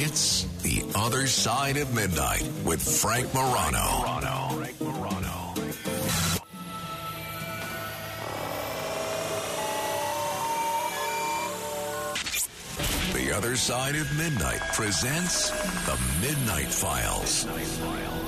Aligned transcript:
It's 0.00 0.44
The 0.62 0.84
Other 0.94 1.26
Side 1.26 1.76
of 1.76 1.92
Midnight 1.92 2.48
with 2.64 2.80
Frank 2.80 3.34
Morano. 3.34 4.04
Frank 4.54 4.80
Morano. 4.80 5.54
The 13.12 13.36
Other 13.36 13.56
Side 13.56 13.96
of 13.96 14.16
Midnight 14.16 14.60
presents 14.72 15.50
The 15.86 15.98
Midnight 16.20 16.68
Files. 16.68 17.46
Midnight 17.46 18.27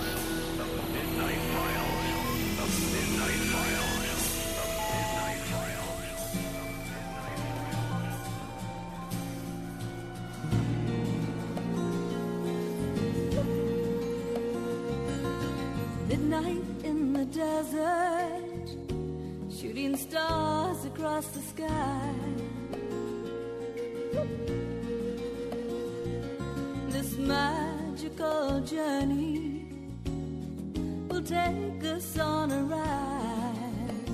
take 31.61 31.85
us 31.85 32.19
on 32.19 32.51
a 32.51 32.63
ride, 32.63 34.07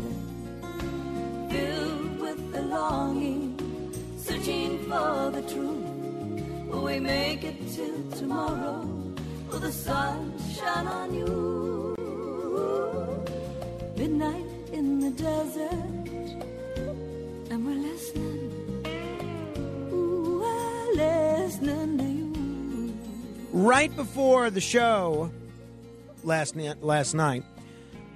filled 1.51 2.21
with 2.21 2.53
the 2.53 2.63
longing, 2.63 3.57
searching 4.19 4.79
for 4.85 5.31
the 5.31 5.43
truth. 5.43 5.87
Will 6.69 6.85
we 6.85 6.99
make 6.99 7.45
it 7.45 7.57
till 7.75 8.11
tomorrow? 8.13 8.81
Will 9.49 9.61
the 9.61 9.73
sun 9.73 10.33
shine 10.55 10.87
on 10.87 11.15
you? 11.15 11.95
Midnight 13.97 14.47
in 14.73 15.01
the 15.01 15.11
desert, 15.11 16.07
and 17.51 17.59
we're 17.65 17.83
listening. 17.91 18.53
Ooh, 19.93 20.41
we're 20.43 20.95
listening 20.95 21.99
to 21.99 22.05
you. 22.05 22.95
right 23.53 23.95
before 23.97 24.51
the 24.51 24.61
show 24.61 25.31
last 26.27 26.57
night, 26.57 26.83
last 26.83 27.15
night, 27.15 27.45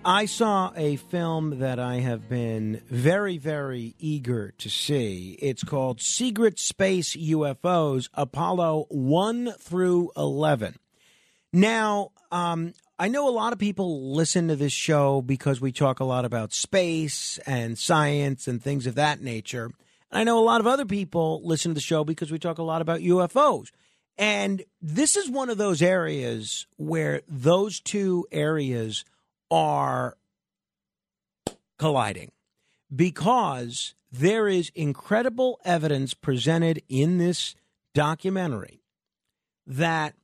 I 0.04 0.26
saw 0.26 0.72
a 0.76 0.96
film 0.96 1.60
that 1.60 1.78
I 1.78 1.96
have 1.96 2.28
been 2.28 2.82
very, 2.90 3.38
very 3.38 3.94
eager 3.98 4.52
to 4.58 4.68
see. 4.68 5.38
It's 5.40 5.62
called 5.62 6.00
Secret 6.00 6.58
Space 6.58 7.14
UFOs 7.16 8.08
Apollo 8.14 8.86
1 8.90 9.52
through 9.60 10.10
11. 10.16 10.76
Now, 11.52 12.10
um, 12.32 12.74
I 12.98 13.08
know 13.08 13.28
a 13.28 13.30
lot 13.30 13.52
of 13.52 13.58
people 13.58 14.14
listen 14.14 14.48
to 14.48 14.56
this 14.56 14.72
show 14.72 15.22
because 15.22 15.60
we 15.60 15.70
talk 15.70 16.00
a 16.00 16.04
lot 16.04 16.24
about 16.24 16.52
space 16.52 17.38
and 17.46 17.78
science 17.78 18.48
and 18.48 18.62
things 18.62 18.86
of 18.86 18.96
that 18.96 19.20
nature. 19.20 19.70
And 20.10 20.20
I 20.20 20.24
know 20.24 20.38
a 20.38 20.44
lot 20.44 20.60
of 20.60 20.66
other 20.66 20.84
people 20.84 21.42
listen 21.44 21.70
to 21.70 21.74
the 21.74 21.80
show 21.80 22.04
because 22.04 22.32
we 22.32 22.38
talk 22.38 22.58
a 22.58 22.62
lot 22.62 22.82
about 22.82 23.00
UFOs. 23.00 23.68
And 24.20 24.64
this 24.82 25.16
is 25.16 25.30
one 25.30 25.48
of 25.48 25.56
those 25.56 25.80
areas 25.80 26.66
where 26.76 27.22
those 27.26 27.80
two 27.80 28.26
areas 28.30 29.06
are 29.50 30.18
colliding 31.78 32.30
because 32.94 33.94
there 34.12 34.46
is 34.46 34.70
incredible 34.74 35.58
evidence 35.64 36.12
presented 36.12 36.82
in 36.86 37.16
this 37.16 37.54
documentary 37.94 38.82
that 39.66 40.14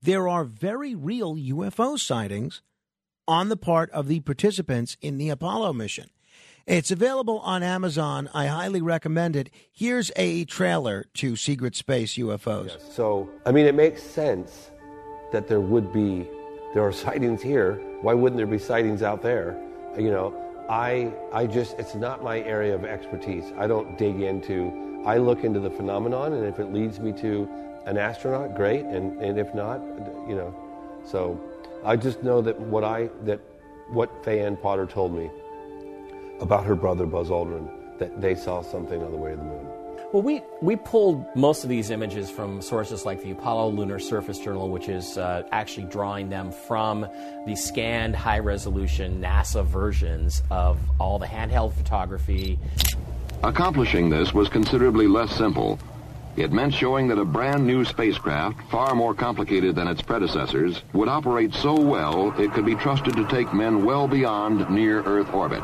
there 0.00 0.28
are 0.28 0.44
very 0.44 0.94
real 0.94 1.34
UFO 1.34 1.98
sightings 1.98 2.62
on 3.26 3.48
the 3.48 3.56
part 3.56 3.90
of 3.90 4.06
the 4.06 4.20
participants 4.20 4.96
in 5.00 5.18
the 5.18 5.30
Apollo 5.30 5.72
mission. 5.72 6.10
It's 6.70 6.92
available 6.92 7.40
on 7.40 7.64
Amazon. 7.64 8.30
I 8.32 8.46
highly 8.46 8.80
recommend 8.80 9.34
it. 9.34 9.50
Here's 9.72 10.12
a 10.14 10.44
trailer 10.44 11.06
to 11.14 11.34
Secret 11.34 11.74
Space 11.74 12.16
UFOs. 12.16 12.80
So, 12.92 13.28
I 13.44 13.50
mean, 13.50 13.66
it 13.66 13.74
makes 13.74 14.04
sense 14.04 14.70
that 15.32 15.48
there 15.48 15.60
would 15.60 15.92
be, 15.92 16.28
there 16.72 16.86
are 16.86 16.92
sightings 17.06 17.42
here. 17.42 17.74
Why 18.02 18.14
wouldn't 18.14 18.36
there 18.36 18.46
be 18.46 18.60
sightings 18.60 19.02
out 19.02 19.20
there? 19.20 19.60
You 19.98 20.12
know, 20.12 20.32
I, 20.70 21.12
I 21.32 21.48
just, 21.48 21.76
it's 21.76 21.96
not 21.96 22.22
my 22.22 22.38
area 22.42 22.76
of 22.76 22.84
expertise. 22.84 23.52
I 23.58 23.66
don't 23.66 23.98
dig 23.98 24.20
into, 24.20 25.02
I 25.04 25.18
look 25.18 25.42
into 25.42 25.58
the 25.58 25.70
phenomenon, 25.70 26.34
and 26.34 26.46
if 26.46 26.60
it 26.60 26.72
leads 26.72 27.00
me 27.00 27.12
to 27.14 27.48
an 27.86 27.98
astronaut, 27.98 28.54
great, 28.54 28.84
and, 28.84 29.20
and 29.20 29.40
if 29.40 29.52
not, 29.56 29.80
you 30.28 30.36
know. 30.36 30.54
So, 31.04 31.40
I 31.84 31.96
just 31.96 32.22
know 32.22 32.40
that 32.42 32.60
what 32.60 32.84
I, 32.84 33.10
that 33.24 33.40
what 33.88 34.24
Faye 34.24 34.38
Ann 34.38 34.56
Potter 34.56 34.86
told 34.86 35.12
me 35.12 35.32
about 36.40 36.64
her 36.64 36.74
brother 36.74 37.06
Buzz 37.06 37.28
Aldrin, 37.28 37.68
that 37.98 38.20
they 38.20 38.34
saw 38.34 38.62
something 38.62 39.02
on 39.02 39.10
the 39.10 39.16
way 39.16 39.30
to 39.30 39.36
the 39.36 39.42
moon. 39.42 39.66
Well, 40.12 40.22
we, 40.22 40.42
we 40.60 40.74
pulled 40.74 41.24
most 41.36 41.62
of 41.62 41.70
these 41.70 41.90
images 41.90 42.30
from 42.30 42.60
sources 42.62 43.06
like 43.06 43.22
the 43.22 43.30
Apollo 43.30 43.68
Lunar 43.70 44.00
Surface 44.00 44.40
Journal, 44.40 44.68
which 44.68 44.88
is 44.88 45.16
uh, 45.16 45.44
actually 45.52 45.86
drawing 45.86 46.28
them 46.28 46.50
from 46.50 47.06
the 47.46 47.54
scanned 47.54 48.16
high 48.16 48.40
resolution 48.40 49.22
NASA 49.22 49.64
versions 49.64 50.42
of 50.50 50.80
all 50.98 51.20
the 51.20 51.26
handheld 51.26 51.74
photography. 51.74 52.58
Accomplishing 53.44 54.10
this 54.10 54.34
was 54.34 54.48
considerably 54.48 55.06
less 55.06 55.30
simple. 55.30 55.78
It 56.36 56.52
meant 56.52 56.72
showing 56.72 57.08
that 57.08 57.18
a 57.18 57.24
brand 57.24 57.66
new 57.66 57.84
spacecraft, 57.84 58.70
far 58.70 58.94
more 58.94 59.14
complicated 59.14 59.74
than 59.74 59.88
its 59.88 60.00
predecessors, 60.00 60.82
would 60.92 61.08
operate 61.08 61.52
so 61.52 61.74
well 61.74 62.32
it 62.38 62.52
could 62.52 62.64
be 62.64 62.76
trusted 62.76 63.14
to 63.16 63.26
take 63.26 63.52
men 63.52 63.84
well 63.84 64.06
beyond 64.06 64.70
near 64.70 65.02
Earth 65.02 65.32
orbit. 65.34 65.62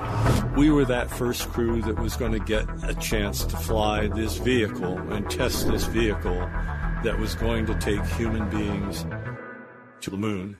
We 0.57 0.71
were 0.71 0.85
that 0.87 1.11
first 1.11 1.49
crew 1.51 1.83
that 1.83 1.99
was 1.99 2.17
going 2.17 2.33
to 2.33 2.41
get 2.41 2.67
a 2.85 2.95
chance 2.95 3.45
to 3.45 3.57
fly 3.57 4.09
this 4.09 4.39
vehicle 4.39 4.99
and 5.13 5.31
test 5.31 5.69
this 5.69 5.85
vehicle 5.85 6.39
that 7.05 7.17
was 7.19 7.35
going 7.37 7.67
to 7.67 7.75
take 7.77 8.05
human 8.05 8.51
beings 8.51 9.07
to 10.01 10.11
the 10.11 10.17
moon. 10.17 10.57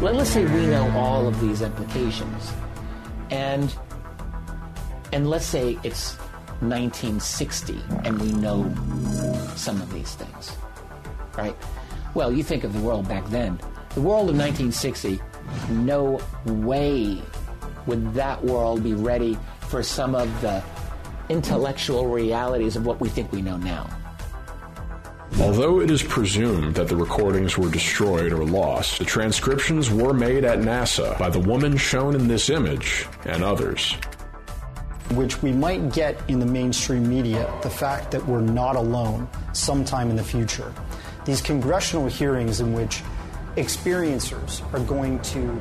Let- 0.00 0.14
Let's 0.14 0.30
say 0.30 0.44
we 0.44 0.66
know 0.66 0.90
all 0.96 1.26
of 1.26 1.40
these 1.40 1.60
implications, 1.62 2.52
and 3.30 3.74
and 5.12 5.28
let's 5.28 5.46
say 5.46 5.78
it's 5.82 6.16
1960 6.60 7.80
and 8.04 8.20
we 8.20 8.30
know 8.32 8.70
some 9.56 9.80
of 9.80 9.92
these 9.92 10.14
things, 10.14 10.52
right? 11.36 11.56
Well, 12.14 12.30
you 12.32 12.42
think 12.42 12.64
of 12.64 12.72
the 12.74 12.80
world 12.80 13.08
back 13.08 13.26
then. 13.30 13.58
The 13.94 14.02
world 14.02 14.28
of 14.28 14.36
1960, 14.36 15.18
no 15.70 16.20
way 16.44 17.22
would 17.86 18.12
that 18.14 18.44
world 18.44 18.84
be 18.84 18.92
ready 18.94 19.38
for 19.60 19.82
some 19.82 20.14
of 20.14 20.28
the 20.42 20.62
intellectual 21.30 22.06
realities 22.06 22.76
of 22.76 22.84
what 22.86 23.00
we 23.00 23.08
think 23.08 23.32
we 23.32 23.40
know 23.40 23.56
now. 23.56 23.88
Although 25.40 25.80
it 25.80 25.90
is 25.90 26.02
presumed 26.02 26.74
that 26.74 26.88
the 26.88 26.96
recordings 26.96 27.56
were 27.56 27.70
destroyed 27.70 28.32
or 28.32 28.44
lost, 28.44 28.98
the 28.98 29.04
transcriptions 29.04 29.90
were 29.90 30.12
made 30.12 30.44
at 30.44 30.58
NASA 30.58 31.16
by 31.18 31.30
the 31.30 31.38
woman 31.38 31.76
shown 31.76 32.14
in 32.14 32.26
this 32.28 32.50
image 32.50 33.06
and 33.24 33.44
others. 33.44 33.94
which 35.14 35.42
we 35.42 35.52
might 35.52 35.92
get 35.92 36.20
in 36.28 36.38
the 36.38 36.46
mainstream 36.46 37.08
media, 37.08 37.50
the 37.62 37.70
fact 37.70 38.10
that 38.10 38.24
we're 38.26 38.40
not 38.42 38.76
alone 38.76 39.26
sometime 39.54 40.10
in 40.10 40.16
the 40.16 40.22
future. 40.22 40.72
These 41.24 41.40
congressional 41.40 42.06
hearings 42.08 42.60
in 42.60 42.74
which 42.74 43.02
experiencers 43.56 44.62
are 44.74 44.80
going 44.80 45.18
to 45.20 45.58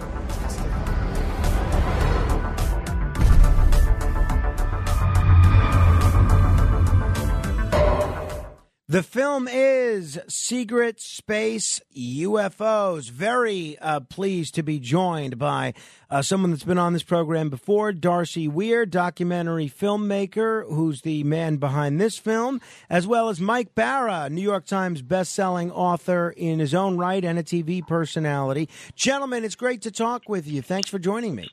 The 8.90 9.04
film 9.04 9.50
is 9.50 10.18
Secret 10.30 11.02
Space 11.02 11.82
UFOs. 11.94 13.10
Very 13.10 13.78
uh, 13.80 14.00
pleased 14.00 14.56
to 14.56 14.64
be 14.64 14.80
joined 14.80 15.38
by 15.38 15.74
uh, 16.10 16.22
someone 16.22 16.52
that's 16.52 16.64
been 16.64 16.78
on 16.78 16.94
this 16.94 17.04
program 17.04 17.50
before, 17.50 17.92
Darcy 17.92 18.48
Weir, 18.48 18.86
documentary 18.86 19.68
filmmaker, 19.68 20.66
who's 20.74 21.02
the 21.02 21.26
man 21.26 21.58
behind 21.58 22.00
this 22.00 22.18
film, 22.18 22.62
as 22.90 23.06
well 23.06 23.28
as 23.28 23.42
Mike 23.42 23.76
Bara, 23.76 24.30
New 24.30 24.42
York 24.42 24.66
Times 24.66 25.02
best-selling 25.02 25.70
author 25.70 26.30
in 26.38 26.60
his 26.60 26.74
own 26.74 26.96
right 26.96 27.26
and 27.26 27.38
a 27.38 27.44
TV 27.44 27.86
personality. 27.86 28.70
Gentlemen, 28.96 29.44
it's 29.44 29.56
great 29.56 29.82
to 29.82 29.92
talk 29.92 30.30
with 30.30 30.48
you. 30.48 30.62
Thanks 30.62 30.90
for 30.90 30.98
joining 30.98 31.36
me. 31.36 31.50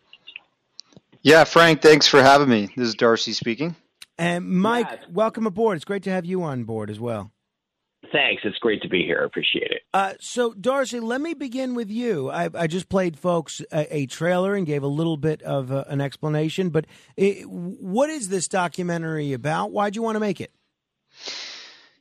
Yeah, 1.22 1.42
Frank, 1.42 1.82
thanks 1.82 2.06
for 2.06 2.22
having 2.22 2.48
me. 2.48 2.70
This 2.76 2.86
is 2.86 2.94
Darcy 2.94 3.32
speaking. 3.32 3.74
And 4.18 4.48
Mike, 4.48 5.00
welcome 5.10 5.46
aboard. 5.46 5.76
It's 5.76 5.84
great 5.84 6.04
to 6.04 6.10
have 6.10 6.24
you 6.24 6.42
on 6.42 6.64
board 6.64 6.90
as 6.90 7.00
well. 7.00 7.32
Thanks. 8.12 8.42
It's 8.44 8.58
great 8.58 8.82
to 8.82 8.88
be 8.88 9.02
here. 9.02 9.20
I 9.22 9.24
appreciate 9.24 9.70
it. 9.70 9.82
Uh, 9.92 10.12
so, 10.20 10.52
Darcy, 10.52 11.00
let 11.00 11.20
me 11.20 11.34
begin 11.34 11.74
with 11.74 11.90
you. 11.90 12.30
I, 12.30 12.50
I 12.54 12.66
just 12.66 12.88
played 12.88 13.18
folks 13.18 13.60
a, 13.72 13.96
a, 13.96 14.06
trailer 14.06 14.54
and 14.54 14.66
gave 14.66 14.82
a 14.82 14.88
little 14.88 15.16
bit 15.16 15.42
of 15.42 15.72
uh, 15.72 15.84
an 15.88 16.00
explanation, 16.00 16.70
but 16.70 16.86
it, 17.16 17.48
what 17.48 18.10
is 18.10 18.28
this 18.28 18.46
documentary 18.46 19.32
about? 19.32 19.72
Why'd 19.72 19.96
you 19.96 20.02
want 20.02 20.16
to 20.16 20.20
make 20.20 20.40
it? 20.40 20.52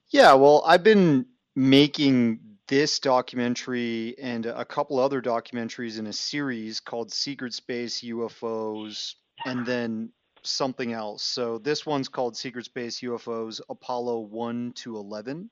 Yeah, 0.09 0.33
well, 0.33 0.61
I've 0.65 0.83
been 0.83 1.25
making 1.55 2.39
this 2.67 2.99
documentary 2.99 4.15
and 4.19 4.45
a 4.45 4.65
couple 4.65 4.99
other 4.99 5.21
documentaries 5.21 5.99
in 5.99 6.07
a 6.07 6.13
series 6.13 6.79
called 6.79 7.11
Secret 7.11 7.53
Space 7.53 8.01
UFOs 8.01 9.13
and 9.45 9.65
then 9.65 10.11
something 10.43 10.93
else. 10.93 11.23
So 11.23 11.57
this 11.57 11.85
one's 11.85 12.09
called 12.09 12.37
Secret 12.37 12.65
Space 12.65 13.01
UFOs 13.01 13.61
Apollo 13.69 14.21
1 14.21 14.73
to 14.77 14.97
11. 14.97 15.49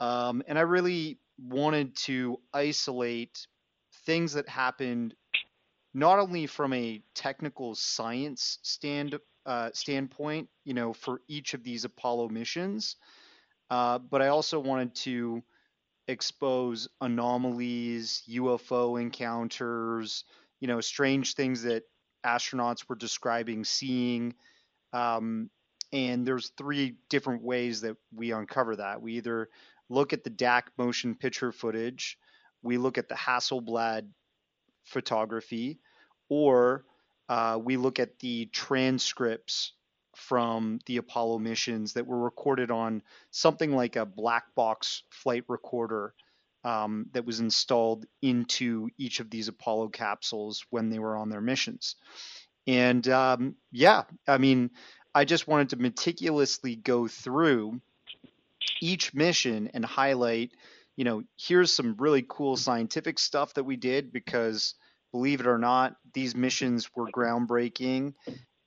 Um, 0.00 0.42
and 0.46 0.58
I 0.58 0.62
really 0.62 1.18
wanted 1.38 1.96
to 1.96 2.38
isolate 2.52 3.46
things 4.06 4.32
that 4.34 4.48
happened 4.48 5.14
not 5.94 6.18
only 6.18 6.46
from 6.46 6.72
a 6.72 7.02
technical 7.14 7.74
science 7.74 8.58
stand 8.62 9.18
uh, 9.46 9.70
standpoint, 9.72 10.48
you 10.64 10.74
know, 10.74 10.92
for 10.92 11.22
each 11.26 11.54
of 11.54 11.64
these 11.64 11.84
Apollo 11.84 12.28
missions, 12.28 12.96
uh, 13.70 13.98
but 13.98 14.20
I 14.20 14.28
also 14.28 14.60
wanted 14.60 14.94
to 14.96 15.42
expose 16.06 16.88
anomalies, 17.00 18.22
UFO 18.28 19.00
encounters, 19.00 20.24
you 20.60 20.68
know, 20.68 20.80
strange 20.80 21.34
things 21.34 21.62
that 21.62 21.84
astronauts 22.24 22.88
were 22.88 22.96
describing 22.96 23.64
seeing. 23.64 24.34
Um, 24.92 25.50
and 25.92 26.26
there's 26.26 26.52
three 26.58 26.96
different 27.08 27.42
ways 27.42 27.80
that 27.82 27.96
we 28.14 28.32
uncover 28.32 28.76
that. 28.76 29.00
We 29.00 29.14
either 29.14 29.48
look 29.88 30.12
at 30.12 30.24
the 30.24 30.30
DAC 30.30 30.64
motion 30.76 31.14
picture 31.14 31.52
footage, 31.52 32.18
we 32.62 32.76
look 32.76 32.98
at 32.98 33.08
the 33.08 33.14
Hasselblad 33.14 34.08
photography, 34.84 35.78
or 36.28 36.84
uh, 37.28 37.58
we 37.62 37.76
look 37.76 37.98
at 37.98 38.18
the 38.18 38.46
transcripts 38.46 39.72
from 40.14 40.80
the 40.86 40.96
Apollo 40.96 41.38
missions 41.38 41.92
that 41.92 42.06
were 42.06 42.18
recorded 42.18 42.70
on 42.70 43.02
something 43.30 43.72
like 43.72 43.96
a 43.96 44.04
black 44.04 44.54
box 44.54 45.04
flight 45.10 45.44
recorder 45.48 46.12
um, 46.64 47.06
that 47.12 47.24
was 47.24 47.40
installed 47.40 48.06
into 48.22 48.88
each 48.98 49.20
of 49.20 49.30
these 49.30 49.48
Apollo 49.48 49.88
capsules 49.88 50.64
when 50.70 50.90
they 50.90 50.98
were 50.98 51.16
on 51.16 51.28
their 51.28 51.40
missions. 51.40 51.96
And 52.66 53.06
um, 53.08 53.56
yeah, 53.72 54.02
I 54.26 54.38
mean, 54.38 54.70
I 55.14 55.24
just 55.24 55.48
wanted 55.48 55.70
to 55.70 55.76
meticulously 55.76 56.76
go 56.76 57.08
through 57.08 57.80
each 58.80 59.14
mission 59.14 59.70
and 59.72 59.84
highlight, 59.84 60.52
you 60.96 61.04
know, 61.04 61.22
here's 61.38 61.72
some 61.72 61.96
really 61.98 62.24
cool 62.28 62.56
scientific 62.56 63.18
stuff 63.18 63.54
that 63.54 63.64
we 63.64 63.76
did 63.76 64.12
because 64.12 64.74
believe 65.12 65.40
it 65.40 65.46
or 65.46 65.58
not, 65.58 65.96
these 66.12 66.34
missions 66.36 66.90
were 66.94 67.10
groundbreaking 67.10 68.14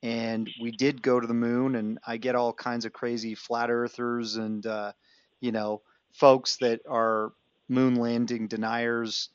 and 0.02 0.50
we 0.60 0.72
did 0.72 1.02
go 1.02 1.20
to 1.20 1.26
the 1.26 1.34
moon 1.34 1.76
and 1.76 1.98
I 2.04 2.16
get 2.16 2.34
all 2.34 2.52
kinds 2.52 2.84
of 2.84 2.92
crazy 2.92 3.34
flat 3.36 3.70
earthers 3.70 4.36
and 4.36 4.66
uh, 4.66 4.92
you 5.40 5.52
know, 5.52 5.82
folks 6.12 6.56
that 6.60 6.80
are 6.88 7.32
moon 7.68 7.94
landing 7.96 8.48
deniers, 8.48 9.28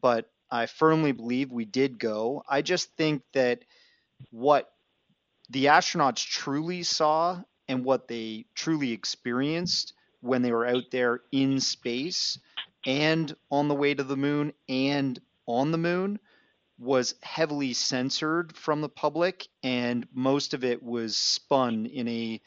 but 0.00 0.30
I 0.50 0.66
firmly 0.66 1.12
believe 1.12 1.52
we 1.52 1.64
did 1.64 1.98
go. 1.98 2.42
I 2.48 2.62
just 2.62 2.96
think 2.96 3.22
that 3.34 3.64
what 4.30 4.70
the 5.50 5.66
astronauts 5.66 6.24
truly 6.24 6.82
saw 6.82 7.42
and 7.68 7.84
what 7.84 8.08
they 8.08 8.46
truly 8.54 8.92
experienced 8.92 9.92
when 10.20 10.42
they 10.42 10.52
were 10.52 10.66
out 10.66 10.84
there 10.90 11.20
in 11.32 11.60
space 11.60 12.38
and 12.86 13.34
on 13.50 13.68
the 13.68 13.74
way 13.74 13.94
to 13.94 14.02
the 14.02 14.16
moon 14.16 14.52
and 14.68 15.20
on 15.46 15.70
the 15.70 15.78
moon 15.78 16.18
was 16.78 17.14
heavily 17.22 17.72
censored 17.72 18.56
from 18.56 18.80
the 18.80 18.88
public 18.88 19.48
and 19.62 20.06
most 20.12 20.54
of 20.54 20.64
it 20.64 20.82
was 20.82 21.16
spun 21.16 21.86
in 21.86 22.08
a 22.08 22.40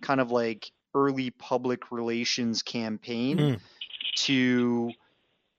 kind 0.00 0.20
of 0.20 0.30
like 0.30 0.70
early 0.94 1.30
public 1.30 1.90
relations 1.90 2.62
campaign 2.62 3.38
mm. 3.38 3.60
To 4.16 4.92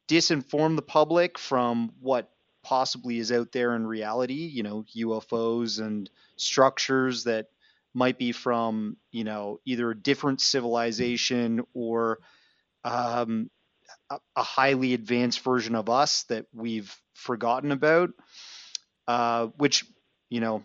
disinform 0.07 0.75
the 0.75 0.81
public 0.81 1.37
from 1.37 1.91
what 1.99 2.29
possibly 2.63 3.19
is 3.19 3.31
out 3.31 3.51
there 3.51 3.75
in 3.75 3.85
reality, 3.85 4.33
you 4.47 4.63
know, 4.63 4.85
UFOs 4.95 5.79
and 5.79 6.09
structures 6.37 7.23
that 7.25 7.47
might 7.95 8.19
be 8.19 8.33
from 8.33 8.97
you 9.11 9.23
know 9.23 9.59
either 9.65 9.89
a 9.89 9.97
different 9.97 10.41
civilization 10.41 11.61
or 11.73 12.19
um, 12.83 13.49
a, 14.09 14.19
a, 14.35 14.43
highly 14.43 14.93
advanced 14.93 15.39
version 15.39 15.73
of 15.73 15.89
us 15.89 16.23
that 16.25 16.45
we've 16.53 16.95
forgotten 17.13 17.71
about, 17.71 18.11
uh, 19.07 19.47
which 19.57 19.85
you 20.29 20.41
know 20.41 20.63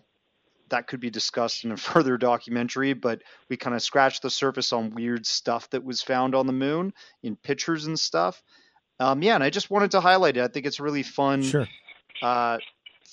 that 0.71 0.87
could 0.87 0.99
be 0.99 1.09
discussed 1.09 1.63
in 1.63 1.71
a 1.71 1.77
further 1.91 2.17
documentary, 2.17 2.93
but 2.93 3.21
we 3.49 3.55
kind 3.55 3.75
of 3.75 3.81
scratched 3.81 4.23
the 4.23 4.29
surface 4.29 4.73
on 4.73 4.95
weird 4.95 5.25
stuff 5.25 5.69
that 5.69 5.83
was 5.83 6.01
found 6.01 6.35
on 6.35 6.47
the 6.47 6.53
moon 6.53 6.93
in 7.23 7.35
pictures 7.35 7.85
and 7.85 7.99
stuff. 7.99 8.41
Um, 8.99 9.21
yeah, 9.21 9.35
and 9.35 9.43
I 9.43 9.49
just 9.49 9.69
wanted 9.69 9.91
to 9.91 10.01
highlight 10.01 10.37
it. 10.37 10.43
I 10.43 10.47
think 10.47 10.65
it's 10.65 10.79
a 10.79 10.83
really 10.83 11.03
fun 11.03 11.43
sure. 11.43 11.67
uh, 12.21 12.57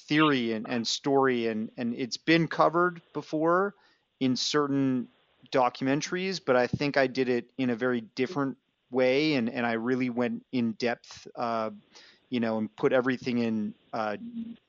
theory 0.09 0.53
and, 0.53 0.67
and 0.69 0.87
story, 0.87 1.47
and, 1.47 1.71
and 1.77 1.95
it's 1.95 2.17
been 2.17 2.49
covered 2.49 3.01
before 3.13 3.75
in 4.21 4.37
certain 4.37 5.09
documentaries, 5.53 6.41
but 6.45 6.57
I 6.57 6.67
think 6.67 6.97
I 6.97 7.07
did 7.07 7.29
it 7.29 7.47
in 7.57 7.71
a 7.71 7.77
very 7.77 8.03
different 8.15 8.57
way, 8.91 9.35
and, 9.35 9.49
and 9.49 9.65
I 9.65 9.73
really 9.73 10.11
went 10.11 10.45
in 10.53 10.73
depth, 10.73 11.27
uh, 11.37 11.71
you 12.29 12.41
know, 12.41 12.59
and 12.59 12.75
put 12.77 12.93
everything 12.93 13.39
in, 13.39 13.75
uh, 13.93 14.17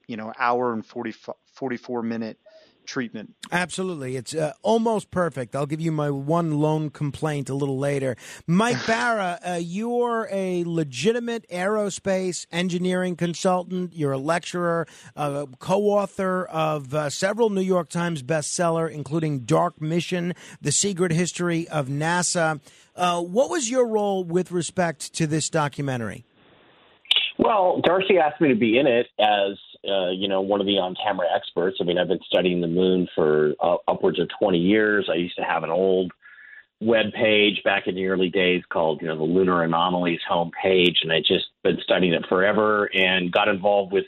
you 0.08 0.16
know, 0.16 0.32
hour 0.40 0.72
and 0.72 0.86
40, 0.86 1.14
44 1.54 2.04
minute 2.04 2.38
treatment. 2.90 3.36
Absolutely. 3.52 4.16
It's 4.16 4.34
uh, 4.34 4.54
almost 4.64 5.12
perfect. 5.12 5.56
I'll 5.56 5.68
give 5.68 5.80
you 5.80 5.92
my 5.92 6.10
one 6.10 6.60
lone 6.60 6.90
complaint 6.90 7.50
a 7.50 7.54
little 7.54 7.78
later. 7.78 8.18
Mike 8.48 8.84
Bara, 8.88 9.40
uh, 9.46 9.60
you're 9.62 10.28
a 10.32 10.64
legitimate 10.66 11.48
aerospace 11.50 12.46
engineering 12.52 13.16
consultant. 13.16 13.94
You're 13.94 14.14
a 14.14 14.18
lecturer, 14.18 14.88
a 15.16 15.48
co 15.60 15.84
author 15.84 16.46
of 16.46 16.94
uh, 16.94 17.10
several 17.10 17.50
New 17.50 17.62
York 17.62 17.90
Times 17.90 18.24
bestseller, 18.24 18.90
including 18.90 19.42
Dark 19.42 19.80
Mission, 19.80 20.34
The 20.62 20.72
Secret 20.72 21.12
History 21.12 21.68
of 21.70 21.88
NASA. 21.88 22.60
Uh, 22.96 23.22
what 23.22 23.50
was 23.50 23.70
your 23.70 23.88
role 23.88 24.24
with 24.24 24.52
respect 24.52 25.14
to 25.14 25.28
this 25.28 25.50
documentary? 25.50 26.26
Well, 27.40 27.80
Darcy 27.82 28.18
asked 28.18 28.42
me 28.42 28.50
to 28.50 28.56
be 28.56 28.78
in 28.78 28.86
it 28.86 29.08
as 29.18 29.58
uh, 29.90 30.10
you 30.10 30.28
know 30.28 30.42
one 30.42 30.60
of 30.60 30.68
the 30.68 30.78
on-camera 30.78 31.26
experts. 31.34 31.78
I 31.80 31.86
mean, 31.86 31.98
I've 31.98 32.10
been 32.10 32.20
studying 32.28 32.60
the 32.60 32.68
moon 32.68 33.08
for 33.16 33.54
uh, 33.62 33.78
upwards 33.88 34.20
of 34.20 34.28
20 34.40 34.58
years. 34.58 35.10
I 35.10 35.16
used 35.16 35.38
to 35.38 35.44
have 35.44 35.64
an 35.64 35.70
old 35.70 36.12
web 36.82 37.14
page 37.14 37.62
back 37.64 37.88
in 37.88 37.96
the 37.96 38.08
early 38.08 38.30
days 38.30 38.64
called 38.70 39.02
you 39.02 39.08
know 39.08 39.16
the 39.16 39.24
Lunar 39.24 39.64
Anomalies 39.64 40.20
homepage, 40.30 40.98
and 41.02 41.14
I 41.14 41.20
just 41.20 41.46
been 41.64 41.78
studying 41.82 42.14
it 42.14 42.26
forever 42.28 42.90
and 42.94 43.32
got 43.32 43.48
involved 43.48 43.94
with 43.94 44.06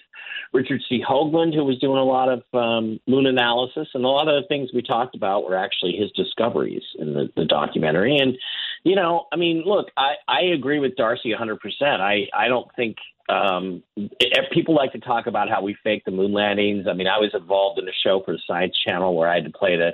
Richard 0.52 0.82
C. 0.90 1.02
Hoagland, 1.02 1.56
who 1.56 1.64
was 1.64 1.80
doing 1.80 2.00
a 2.00 2.04
lot 2.04 2.28
of 2.28 2.44
um, 2.54 3.00
moon 3.08 3.28
analysis, 3.28 3.88
and 3.94 4.04
a 4.04 4.10
lot 4.10 4.28
of 4.28 4.44
the 4.44 4.48
things 4.50 4.72
we 4.74 4.82
talked 4.82 5.16
about 5.16 5.46
were 5.46 5.56
actually 5.56 5.94
his 5.94 6.12
discoveries 6.12 6.84
in 7.00 7.14
the, 7.14 7.30
the 7.38 7.46
documentary. 7.46 8.18
And 8.18 8.38
you 8.84 8.96
know, 8.96 9.28
I 9.32 9.38
mean, 9.38 9.64
look, 9.66 9.88
I, 9.96 10.16
I 10.28 10.42
agree 10.54 10.80
with 10.80 10.96
Darcy 10.96 11.32
100%. 11.32 11.58
I, 11.82 12.28
I 12.34 12.48
don't 12.48 12.68
think 12.76 12.98
um, 13.32 13.82
it, 13.96 14.52
people 14.52 14.76
like 14.76 14.92
to 14.92 15.00
talk 15.00 15.26
about 15.26 15.50
how 15.50 15.62
we 15.62 15.78
faked 15.84 16.06
the 16.06 16.12
moon 16.12 16.34
landings. 16.34 16.86
I 16.90 16.94
mean, 16.94 17.08
I 17.08 17.18
was 17.18 17.32
involved 17.34 17.80
in 17.80 17.88
a 17.88 17.92
show 18.04 18.22
for 18.26 18.34
the 18.34 18.42
Science 18.46 18.76
Channel 18.86 19.16
where 19.16 19.30
I 19.30 19.36
had 19.36 19.46
to 19.46 19.52
play 19.52 19.78
the 19.78 19.92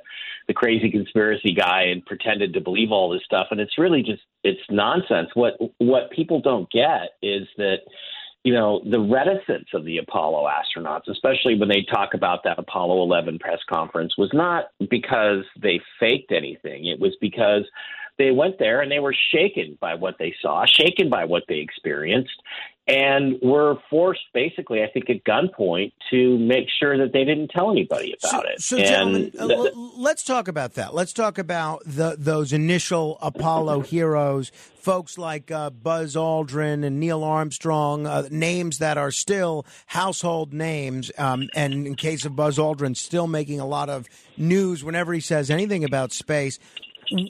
the 0.48 0.54
crazy 0.54 0.90
conspiracy 0.90 1.54
guy 1.54 1.84
and 1.84 2.06
pretended 2.06 2.54
to 2.54 2.62
believe 2.62 2.92
all 2.92 3.10
this 3.10 3.24
stuff, 3.26 3.48
and 3.52 3.60
it's 3.60 3.78
really 3.78 4.02
just 4.02 4.24
it's 4.44 4.62
nonsense. 4.70 5.30
What 5.36 5.54
what 5.78 6.10
people 6.12 6.42
don't 6.42 6.70
get 6.72 7.12
is 7.22 7.48
that 7.58 7.80
you 8.44 8.54
know 8.54 8.82
the 8.90 9.00
reticence 9.00 9.68
of 9.74 9.86
the 9.86 10.00
Apollo 10.00 10.48
astronauts, 10.48 11.08
especially 11.08 11.60
when 11.60 11.70
they 11.70 11.86
talk 11.94 12.16
about 12.16 12.44
that 12.46 12.58
Apollo 12.58 13.04
11 13.04 13.38
press 13.38 13.60
conference, 13.70 14.18
was 14.18 14.32
not 14.34 14.70
because 14.90 15.44
they 15.62 15.80
faked 16.00 16.32
anything. 16.32 16.88
It 16.88 17.00
was 17.00 17.16
because 17.22 17.66
they 18.18 18.32
went 18.32 18.58
there 18.58 18.82
and 18.82 18.92
they 18.92 19.00
were 19.00 19.16
shaken 19.32 19.78
by 19.80 19.94
what 19.94 20.16
they 20.18 20.34
saw, 20.42 20.66
shaken 20.66 21.10
by 21.10 21.26
what 21.26 21.44
they 21.48 21.58
experienced, 21.58 22.42
and 22.88 23.38
were 23.42 23.76
forced 23.90 24.22
basically, 24.34 24.82
I 24.82 24.88
think, 24.88 25.10
at 25.10 25.24
gunpoint 25.26 25.92
to 26.10 26.38
make 26.38 26.68
sure 26.80 26.98
that 26.98 27.12
they 27.12 27.26
didn't 27.26 27.50
tell 27.50 27.70
anybody 27.70 28.16
about 28.22 28.32
so, 28.32 28.50
it. 28.50 28.62
So, 28.62 28.78
gentlemen, 28.78 29.32
th- 29.32 29.74
let's 29.98 30.24
talk 30.24 30.48
about 30.48 30.76
that. 30.76 30.94
Let's 30.94 31.12
talk 31.12 31.38
about 31.38 31.84
the, 31.86 32.16
those 32.18 32.54
initial 32.54 33.18
Apollo 33.22 33.82
heroes, 33.92 34.52
folks 34.78 35.18
like 35.18 35.52
uh, 35.52 35.70
Buzz 35.70 36.16
Aldrin 36.16 36.86
and 36.86 36.98
Neil 36.98 37.26
Armstrong, 37.26 38.08
uh, 38.08 38.30
names 38.32 38.78
that 38.78 38.98
are 38.98 39.12
still 39.12 39.66
household 39.88 40.54
names. 40.54 41.12
Um, 41.18 41.50
and 41.54 41.86
in 41.86 41.96
case 41.96 42.24
of 42.24 42.38
Buzz 42.38 42.58
Aldrin, 42.58 42.96
still 42.96 43.28
making 43.28 43.60
a 43.60 43.68
lot 43.68 43.90
of 43.90 44.08
news 44.38 44.82
whenever 44.82 45.12
he 45.14 45.20
says 45.20 45.52
anything 45.52 45.84
about 45.84 46.14
space. 46.14 46.58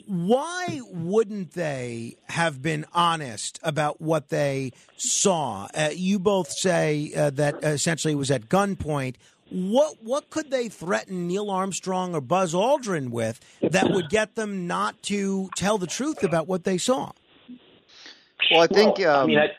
Why 0.06 0.80
wouldn't 0.90 1.52
they 1.52 2.16
have 2.28 2.60
been 2.60 2.84
honest 2.92 3.60
about 3.62 4.00
what 4.00 4.28
they 4.28 4.72
saw? 4.96 5.68
Uh, 5.74 5.90
you 5.94 6.18
both 6.18 6.50
say 6.50 7.12
uh, 7.16 7.30
that 7.30 7.62
essentially 7.62 8.12
it 8.14 8.16
was 8.16 8.30
at 8.30 8.48
gunpoint. 8.48 9.16
What 9.50 10.02
what 10.02 10.28
could 10.30 10.50
they 10.50 10.68
threaten 10.68 11.26
Neil 11.26 11.50
Armstrong 11.50 12.14
or 12.14 12.20
Buzz 12.20 12.52
Aldrin 12.54 13.10
with 13.10 13.40
that 13.62 13.90
would 13.90 14.10
get 14.10 14.34
them 14.34 14.66
not 14.66 15.02
to 15.04 15.48
tell 15.56 15.78
the 15.78 15.86
truth 15.86 16.22
about 16.22 16.46
what 16.46 16.64
they 16.64 16.76
saw? 16.76 17.12
Well, 18.50 18.62
I 18.62 18.66
think. 18.66 18.98
Well, 18.98 19.16
I 19.16 19.22
um, 19.22 19.26
mean, 19.28 19.38
I, 19.38 19.50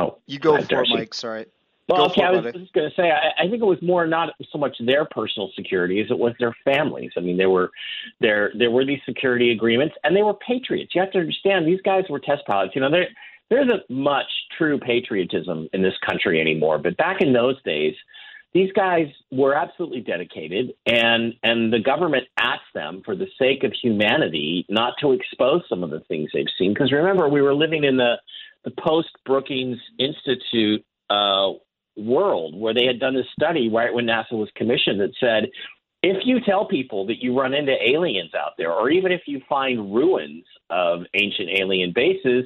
oh, 0.00 0.18
you 0.26 0.38
go 0.38 0.54
ahead, 0.54 0.64
for 0.68 0.76
Darcy. 0.76 0.92
it, 0.92 0.98
Mike. 0.98 1.14
Sorry. 1.14 1.46
Well, 1.88 2.06
okay, 2.06 2.22
I 2.22 2.30
was 2.30 2.42
buddy. 2.42 2.60
just 2.60 2.72
going 2.72 2.88
to 2.88 2.94
say, 2.94 3.10
I, 3.10 3.44
I 3.44 3.48
think 3.48 3.62
it 3.62 3.66
was 3.66 3.82
more 3.82 4.06
not 4.06 4.34
so 4.52 4.58
much 4.58 4.76
their 4.78 5.04
personal 5.06 5.50
security 5.56 6.00
as 6.00 6.10
it 6.10 6.18
was 6.18 6.34
their 6.38 6.54
families. 6.64 7.10
I 7.16 7.20
mean, 7.20 7.36
there 7.36 7.50
were 7.50 7.70
there 8.20 8.52
there 8.56 8.70
were 8.70 8.84
these 8.84 9.00
security 9.04 9.50
agreements, 9.50 9.96
and 10.04 10.16
they 10.16 10.22
were 10.22 10.34
patriots. 10.34 10.94
You 10.94 11.00
have 11.00 11.10
to 11.12 11.18
understand, 11.18 11.66
these 11.66 11.80
guys 11.82 12.04
were 12.08 12.20
test 12.20 12.46
pilots. 12.46 12.74
You 12.76 12.82
know, 12.82 12.90
there 12.90 13.08
there 13.50 13.62
isn't 13.62 13.90
much 13.90 14.30
true 14.56 14.78
patriotism 14.78 15.68
in 15.72 15.82
this 15.82 15.94
country 16.08 16.40
anymore. 16.40 16.78
But 16.78 16.96
back 16.96 17.20
in 17.20 17.32
those 17.32 17.60
days, 17.64 17.94
these 18.52 18.72
guys 18.72 19.06
were 19.30 19.54
absolutely 19.54 20.00
dedicated, 20.00 20.74
and 20.86 21.34
and 21.42 21.72
the 21.72 21.80
government 21.80 22.24
asked 22.38 22.72
them, 22.74 23.02
for 23.04 23.16
the 23.16 23.26
sake 23.38 23.64
of 23.64 23.72
humanity, 23.72 24.66
not 24.68 24.94
to 25.00 25.12
expose 25.12 25.62
some 25.68 25.82
of 25.82 25.90
the 25.90 26.00
things 26.00 26.30
they've 26.32 26.46
seen. 26.58 26.72
Because 26.72 26.92
remember, 26.92 27.28
we 27.28 27.42
were 27.42 27.54
living 27.54 27.84
in 27.84 27.96
the 27.96 28.14
the 28.64 28.72
post 28.72 29.08
Brookings 29.24 29.78
Institute 29.98 30.84
uh, 31.08 31.52
world 32.00 32.58
where 32.58 32.74
they 32.74 32.86
had 32.86 32.98
done 32.98 33.14
this 33.14 33.26
study 33.32 33.68
right 33.68 33.92
when 33.92 34.06
NASA 34.06 34.32
was 34.32 34.48
commissioned 34.56 35.00
that 35.00 35.12
said 35.20 35.50
if 36.02 36.24
you 36.24 36.40
tell 36.40 36.64
people 36.64 37.06
that 37.06 37.22
you 37.22 37.38
run 37.38 37.52
into 37.52 37.72
aliens 37.72 38.32
out 38.34 38.52
there, 38.56 38.72
or 38.72 38.90
even 38.90 39.12
if 39.12 39.22
you 39.26 39.40
find 39.48 39.94
ruins 39.94 40.44
of 40.70 41.02
ancient 41.14 41.50
alien 41.58 41.92
bases, 41.94 42.44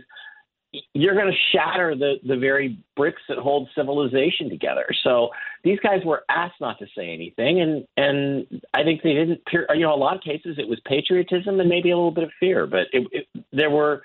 you're 0.92 1.14
going 1.14 1.30
to 1.30 1.56
shatter 1.56 1.94
the, 1.94 2.14
the 2.26 2.36
very 2.36 2.78
bricks 2.96 3.22
that 3.28 3.38
hold 3.38 3.68
civilization 3.76 4.48
together. 4.50 4.86
So 5.04 5.28
these 5.62 5.78
guys 5.80 6.00
were 6.04 6.24
asked 6.28 6.60
not 6.60 6.80
to 6.80 6.86
say 6.96 7.12
anything, 7.14 7.60
and 7.60 7.86
and 7.96 8.62
I 8.74 8.82
think 8.82 9.02
they 9.02 9.14
didn't. 9.14 9.40
You 9.52 9.80
know, 9.80 9.94
a 9.94 9.96
lot 9.96 10.16
of 10.16 10.22
cases 10.22 10.56
it 10.58 10.68
was 10.68 10.80
patriotism 10.84 11.60
and 11.60 11.68
maybe 11.68 11.90
a 11.90 11.96
little 11.96 12.10
bit 12.10 12.24
of 12.24 12.30
fear, 12.40 12.66
but 12.66 12.88
it, 12.92 13.06
it, 13.12 13.44
there 13.52 13.70
were 13.70 14.02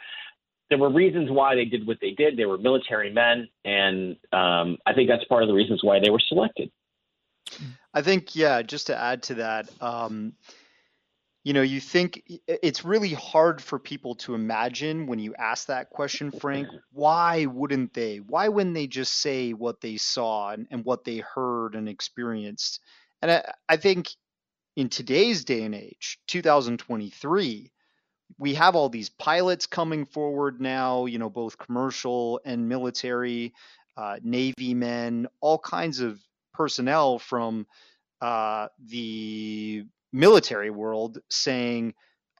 there 0.69 0.77
were 0.77 0.91
reasons 0.91 1.31
why 1.31 1.55
they 1.55 1.65
did 1.65 1.87
what 1.87 1.97
they 2.01 2.11
did. 2.11 2.37
They 2.37 2.45
were 2.45 2.57
military 2.57 3.11
men, 3.11 3.47
and 3.65 4.15
um, 4.31 4.77
I 4.85 4.93
think 4.93 5.09
that's 5.09 5.25
part 5.25 5.43
of 5.43 5.49
the 5.49 5.55
reasons 5.55 5.83
why 5.83 5.99
they 5.99 6.09
were 6.09 6.21
selected. 6.27 6.71
I 7.93 8.01
think, 8.01 8.35
yeah, 8.35 8.61
just 8.61 8.87
to 8.87 8.97
add 8.97 9.23
to 9.23 9.35
that, 9.35 9.69
um, 9.81 10.33
you 11.43 11.53
know, 11.53 11.63
you 11.63 11.79
think 11.79 12.21
it's 12.47 12.85
really 12.85 13.13
hard 13.13 13.61
for 13.61 13.79
people 13.79 14.13
to 14.15 14.35
imagine 14.35 15.07
when 15.07 15.17
you 15.17 15.33
ask 15.35 15.67
that 15.67 15.89
question, 15.89 16.31
Frank, 16.31 16.67
why 16.91 17.45
wouldn't 17.45 17.93
they? 17.93 18.17
Why 18.17 18.49
wouldn't 18.49 18.75
they 18.75 18.87
just 18.87 19.13
say 19.13 19.53
what 19.53 19.81
they 19.81 19.97
saw 19.97 20.51
and, 20.51 20.67
and 20.69 20.85
what 20.85 21.05
they 21.05 21.17
heard 21.17 21.75
and 21.75 21.89
experienced? 21.89 22.81
And 23.21 23.31
I, 23.31 23.53
I 23.67 23.77
think 23.77 24.09
in 24.75 24.89
today's 24.89 25.43
day 25.43 25.63
and 25.63 25.73
age, 25.73 26.19
2023, 26.27 27.71
we 28.37 28.53
have 28.55 28.75
all 28.75 28.89
these 28.89 29.09
pilots 29.09 29.65
coming 29.65 30.05
forward 30.05 30.61
now, 30.61 31.05
you 31.05 31.19
know, 31.19 31.29
both 31.29 31.57
commercial 31.57 32.39
and 32.45 32.69
military, 32.69 33.53
uh, 33.97 34.17
Navy 34.23 34.73
men, 34.73 35.27
all 35.41 35.59
kinds 35.59 35.99
of 35.99 36.21
personnel 36.53 37.19
from 37.19 37.65
uh, 38.21 38.67
the 38.87 39.85
military 40.13 40.69
world 40.69 41.19
saying, 41.29 41.93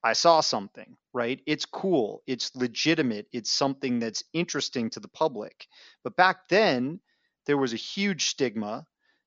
I 0.04 0.14
saw 0.14 0.40
something, 0.42 0.96
right? 1.14 1.42
It's 1.46 1.66
cool. 1.66 2.24
It's 2.26 2.56
legitimate. 2.56 3.28
It's 3.34 3.52
something 3.52 4.00
that's 4.00 4.24
interesting 4.34 4.90
to 4.92 5.00
the 5.00 5.10
public. 5.10 5.68
But 6.04 6.16
back 6.16 6.48
then, 6.50 7.02
there 7.46 7.58
was 7.58 7.74
a 7.74 7.78
huge 7.78 8.28
stigma. 8.28 8.86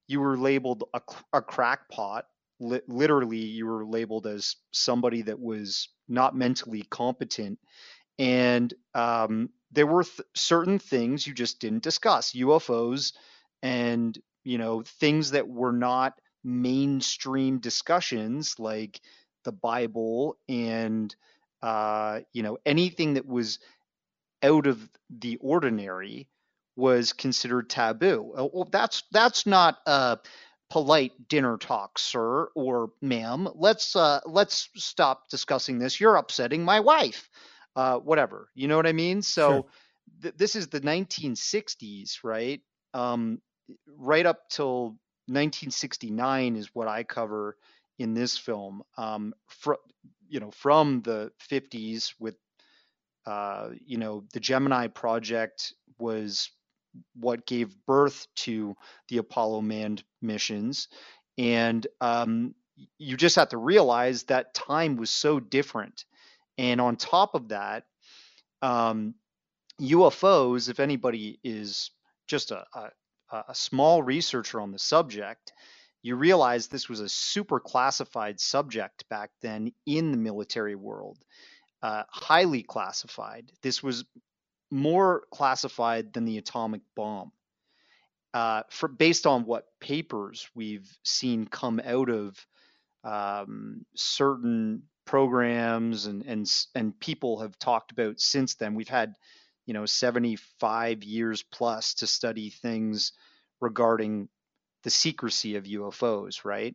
You 0.08 0.20
were 0.20 0.38
labeled 0.38 0.84
a, 0.94 1.00
a 1.32 1.42
crackpot. 1.42 2.26
Li- 2.62 2.82
literally, 2.88 3.38
you 3.44 3.66
were 3.66 3.86
labeled 3.86 4.26
as 4.26 4.56
somebody 4.72 5.22
that 5.22 5.40
was 5.40 5.88
not 6.08 6.36
mentally 6.36 6.82
competent. 6.90 7.58
And 8.18 8.72
um, 8.94 9.50
there 9.72 9.86
were 9.86 10.04
th- 10.04 10.20
certain 10.34 10.78
things 10.78 11.26
you 11.26 11.34
just 11.34 11.60
didn't 11.60 11.82
discuss 11.82 12.34
UFOs 12.34 13.14
and, 13.62 14.18
you 14.44 14.58
know, 14.58 14.82
things 14.82 15.32
that 15.32 15.48
were 15.48 15.72
not 15.72 16.14
mainstream 16.44 17.58
discussions 17.60 18.58
like 18.58 19.00
the 19.44 19.52
Bible 19.52 20.38
and 20.48 21.14
uh, 21.62 22.20
you 22.32 22.42
know 22.42 22.58
anything 22.66 23.14
that 23.14 23.26
was 23.26 23.58
out 24.42 24.66
of 24.66 24.88
the 25.10 25.36
ordinary 25.36 26.28
was 26.76 27.12
considered 27.12 27.68
taboo. 27.70 28.32
Uh, 28.36 28.48
Well, 28.52 28.68
that's 28.70 29.02
that's 29.12 29.46
not 29.46 29.78
a 29.86 30.18
polite 30.72 31.28
dinner 31.28 31.58
talk, 31.58 31.98
sir 31.98 32.48
or 32.54 32.90
ma'am. 33.02 33.46
Let's 33.54 33.94
uh, 33.94 34.20
let's 34.24 34.70
stop 34.76 35.28
discussing 35.28 35.78
this. 35.78 36.00
You're 36.00 36.16
upsetting 36.16 36.64
my 36.64 36.80
wife. 36.80 37.28
Uh, 37.76 37.98
whatever. 37.98 38.48
You 38.54 38.68
know 38.68 38.76
what 38.76 38.86
I 38.86 38.92
mean? 38.92 39.22
So 39.22 39.64
Sure. 39.64 39.66
th- 40.22 40.34
this 40.36 40.56
is 40.56 40.68
the 40.68 40.80
1960s, 40.80 42.24
right? 42.24 42.60
Um, 42.94 43.40
right 43.98 44.26
up 44.26 44.48
till 44.50 44.98
1969 45.28 46.56
is 46.56 46.70
what 46.74 46.88
I 46.88 47.02
cover 47.04 47.56
in 47.98 48.14
this 48.14 48.38
film. 48.38 48.82
Um, 48.96 49.34
fr- 49.48 49.74
you 50.28 50.40
know, 50.40 50.50
from 50.50 51.02
the 51.02 51.32
50s 51.38 52.14
with, 52.18 52.36
uh, 53.26 53.70
you 53.84 53.98
know, 53.98 54.24
the 54.32 54.40
Gemini 54.40 54.88
project 54.88 55.74
was 55.98 56.50
what 57.14 57.46
gave 57.46 57.74
birth 57.86 58.26
to 58.36 58.76
the 59.08 59.18
Apollo 59.18 59.62
manned 59.62 60.02
missions, 60.20 60.88
and 61.38 61.86
um, 62.00 62.54
you 62.98 63.16
just 63.16 63.36
have 63.36 63.50
to 63.50 63.58
realize 63.58 64.24
that 64.24 64.54
time 64.54 64.96
was 64.96 65.10
so 65.10 65.40
different. 65.40 66.04
And 66.58 66.80
on 66.80 66.96
top 66.96 67.34
of 67.34 67.48
that, 67.48 67.84
um, 68.60 69.14
UFOs, 69.80 70.68
if 70.68 70.80
anybody 70.80 71.40
is 71.42 71.90
just 72.26 72.50
a, 72.50 72.64
a, 72.74 73.44
a 73.48 73.54
small 73.54 74.02
researcher 74.02 74.60
on 74.60 74.70
the 74.70 74.78
subject, 74.78 75.52
you 76.02 76.16
realize 76.16 76.66
this 76.66 76.88
was 76.88 77.00
a 77.00 77.08
super 77.08 77.60
classified 77.60 78.40
subject 78.40 79.08
back 79.08 79.30
then 79.40 79.72
in 79.86 80.10
the 80.10 80.18
military 80.18 80.74
world, 80.74 81.18
uh, 81.82 82.02
highly 82.08 82.62
classified. 82.62 83.50
This 83.62 83.82
was 83.82 84.04
more 84.72 85.24
classified 85.30 86.14
than 86.14 86.24
the 86.24 86.38
atomic 86.38 86.80
bomb. 86.96 87.30
Uh, 88.32 88.62
for 88.70 88.88
based 88.88 89.26
on 89.26 89.44
what 89.44 89.66
papers 89.78 90.48
we've 90.54 90.90
seen 91.04 91.46
come 91.46 91.78
out 91.84 92.08
of 92.08 92.46
um, 93.04 93.84
certain 93.94 94.82
programs 95.04 96.06
and 96.06 96.24
and 96.24 96.50
and 96.74 96.98
people 96.98 97.40
have 97.40 97.58
talked 97.58 97.92
about 97.92 98.18
since 98.18 98.54
then. 98.54 98.74
We've 98.74 98.88
had 98.88 99.14
you 99.66 99.74
know 99.74 99.84
75 99.84 101.04
years 101.04 101.42
plus 101.42 101.94
to 101.94 102.06
study 102.06 102.48
things 102.48 103.12
regarding 103.60 104.30
the 104.84 104.90
secrecy 104.90 105.56
of 105.56 105.64
UFOs, 105.64 106.46
right? 106.46 106.74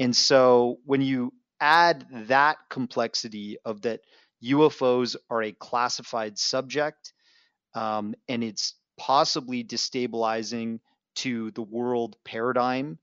And 0.00 0.16
so 0.16 0.78
when 0.84 1.00
you 1.00 1.32
add 1.60 2.04
that 2.26 2.56
complexity 2.68 3.58
of 3.64 3.82
that 3.82 4.00
UFOs 4.42 5.14
are 5.30 5.44
a 5.44 5.52
classified 5.52 6.38
subject 6.38 7.12
um, 7.76 8.14
and 8.28 8.42
it's 8.42 8.74
possibly 8.98 9.62
destabilizing 9.62 10.80
to 11.16 11.50
the 11.52 11.62
world 11.62 12.16
paradigm, 12.24 12.98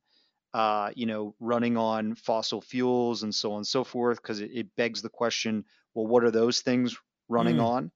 uh, 0.53 0.91
you 0.95 1.05
know, 1.05 1.35
running 1.39 1.77
on 1.77 2.15
fossil 2.15 2.61
fuels 2.61 3.23
and 3.23 3.33
so 3.33 3.51
on 3.51 3.57
and 3.57 3.67
so 3.67 3.83
forth, 3.83 4.21
because 4.21 4.41
it, 4.41 4.51
it 4.53 4.75
begs 4.75 5.01
the 5.01 5.09
question 5.09 5.63
well, 5.95 6.07
what 6.07 6.23
are 6.23 6.31
those 6.31 6.61
things 6.61 6.97
running 7.29 7.57
Mm. 7.57 7.63
on? 7.63 7.91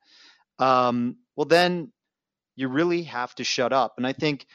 Um, 0.60 1.18
well, 1.36 1.46
then 1.46 1.92
you 2.56 2.68
really 2.68 3.04
have 3.04 3.34
to 3.36 3.44
shut 3.44 3.74
up. 3.74 3.96
And 3.98 4.06
I 4.06 4.14
think 4.14 4.46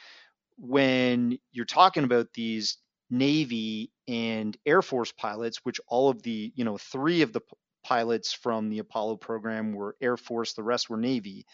when 0.57 1.37
you're 1.51 1.65
talking 1.65 2.05
about 2.05 2.33
these 2.33 2.77
Navy 3.09 3.91
and 4.07 4.57
Air 4.65 4.81
Force 4.81 5.11
pilots, 5.11 5.59
which 5.63 5.81
all 5.87 6.09
of 6.09 6.21
the, 6.23 6.53
you 6.55 6.63
know, 6.63 6.77
three 6.77 7.21
of 7.21 7.33
the 7.33 7.41
p- 7.41 7.47
pilots 7.83 8.33
from 8.33 8.69
the 8.69 8.79
Apollo 8.79 9.17
program 9.17 9.73
were 9.73 9.95
Air 10.01 10.17
Force, 10.17 10.53
the 10.53 10.63
rest 10.63 10.89
were 10.89 10.97
Navy. 10.97 11.45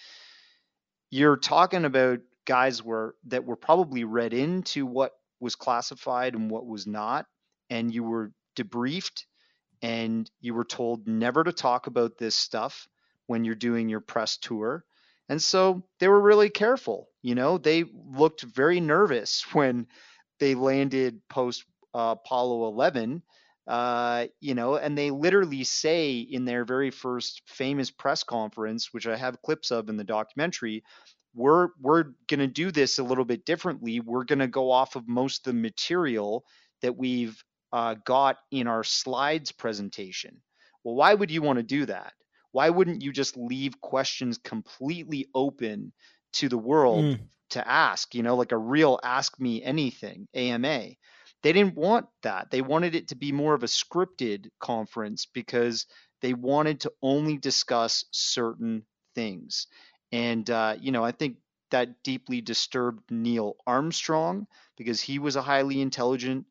You're 1.10 1.38
talking 1.38 1.86
about 1.86 2.20
guys 2.46 2.84
were 2.84 3.16
that 3.28 3.46
were 3.46 3.56
probably 3.56 4.04
read 4.04 4.34
into 4.34 4.86
what 4.86 5.14
was 5.40 5.56
classified 5.56 6.36
and 6.36 6.50
what 6.50 6.66
was 6.66 6.86
not, 6.88 7.26
and 7.70 7.94
you 7.94 8.04
were 8.04 8.32
debriefed 8.56 9.24
and 9.82 10.30
you 10.42 10.54
were 10.54 10.66
told 10.66 11.08
never 11.08 11.44
to 11.44 11.54
talk 11.54 11.88
about 11.88 12.18
this 12.18 12.36
stuff 12.36 12.88
when 13.28 13.44
you're 13.44 13.56
doing 13.56 13.90
your 13.90 14.02
press 14.02 14.38
tour. 14.38 14.84
And 15.30 15.42
so 15.42 15.84
they 16.00 16.08
were 16.08 16.20
really 16.20 16.50
careful. 16.50 17.08
You 17.22 17.36
know, 17.36 17.58
they 17.58 17.86
looked 17.94 18.42
very 18.42 18.80
nervous 18.80 19.46
when 19.54 19.88
they 20.40 20.56
landed 20.56 21.22
post 21.30 21.64
uh, 21.94 22.16
Apollo 22.20 22.68
11 22.70 23.24
Uh, 23.70 24.28
you 24.42 24.56
know, 24.56 24.78
and 24.78 24.98
they 24.98 25.12
literally 25.12 25.64
say 25.64 26.20
in 26.20 26.46
their 26.46 26.66
very 26.66 26.92
first 26.92 27.44
famous 27.48 27.92
press 27.92 28.24
conference, 28.24 28.94
which 28.94 29.08
I 29.08 29.18
have 29.18 29.44
clips 29.44 29.72
of 29.72 29.90
in 29.90 29.98
the 29.98 30.06
documentary, 30.06 30.84
we're 31.36 31.70
we're 31.80 32.06
going 32.28 32.40
to 32.40 32.48
do 32.48 32.72
this 32.72 32.98
a 33.00 33.04
little 33.04 33.26
bit 33.26 33.46
differently. 33.46 34.00
We're 34.00 34.26
going 34.26 34.40
to 34.40 34.48
go 34.48 34.72
off 34.72 34.96
of 34.96 35.08
most 35.08 35.46
of 35.48 35.54
the 35.54 35.62
material 35.62 36.46
that 36.82 36.98
we've 36.98 37.44
uh, 37.72 37.96
got 38.06 38.38
in 38.52 38.68
our 38.68 38.84
slides 38.84 39.52
presentation. 39.52 40.42
Well, 40.84 40.96
why 40.96 41.14
would 41.14 41.32
you 41.32 41.44
want 41.44 41.58
to 41.58 41.64
do 41.64 41.86
that? 41.86 42.14
Why 42.52 42.72
wouldn't 42.72 43.04
you 43.04 43.12
just 43.14 43.38
leave 43.38 43.80
questions 43.82 44.40
completely 44.40 45.28
open 45.36 45.94
to 46.34 46.50
the 46.50 46.58
world 46.58 47.10
Mm. 47.12 47.30
to 47.52 47.68
ask? 47.68 48.16
You 48.16 48.24
know, 48.24 48.36
like 48.36 48.52
a 48.52 48.58
real 48.58 49.00
ask 49.04 49.40
me 49.40 49.64
anything 49.64 50.28
AMA. 50.34 50.96
They 51.42 51.54
didn't 51.54 51.76
want 51.76 52.08
that. 52.24 52.52
They 52.52 52.62
wanted 52.62 52.96
it 52.96 53.10
to 53.10 53.16
be 53.16 53.32
more 53.32 53.54
of 53.54 53.64
a 53.64 53.68
scripted 53.68 54.50
conference 54.60 55.26
because 55.26 55.86
they 56.22 56.34
wanted 56.34 56.82
to 56.82 56.92
only 57.02 57.38
discuss 57.38 58.06
certain 58.12 58.84
things. 59.16 59.68
And, 60.12 60.50
uh, 60.50 60.76
you 60.80 60.92
know, 60.92 61.04
I 61.04 61.12
think 61.12 61.38
that 61.72 62.04
deeply 62.04 62.42
disturbed 62.42 63.10
Neil 63.12 63.56
Armstrong 63.66 64.48
because 64.76 65.00
he 65.02 65.20
was 65.20 65.36
a 65.36 65.42
highly 65.42 65.82
intelligent 65.82 66.46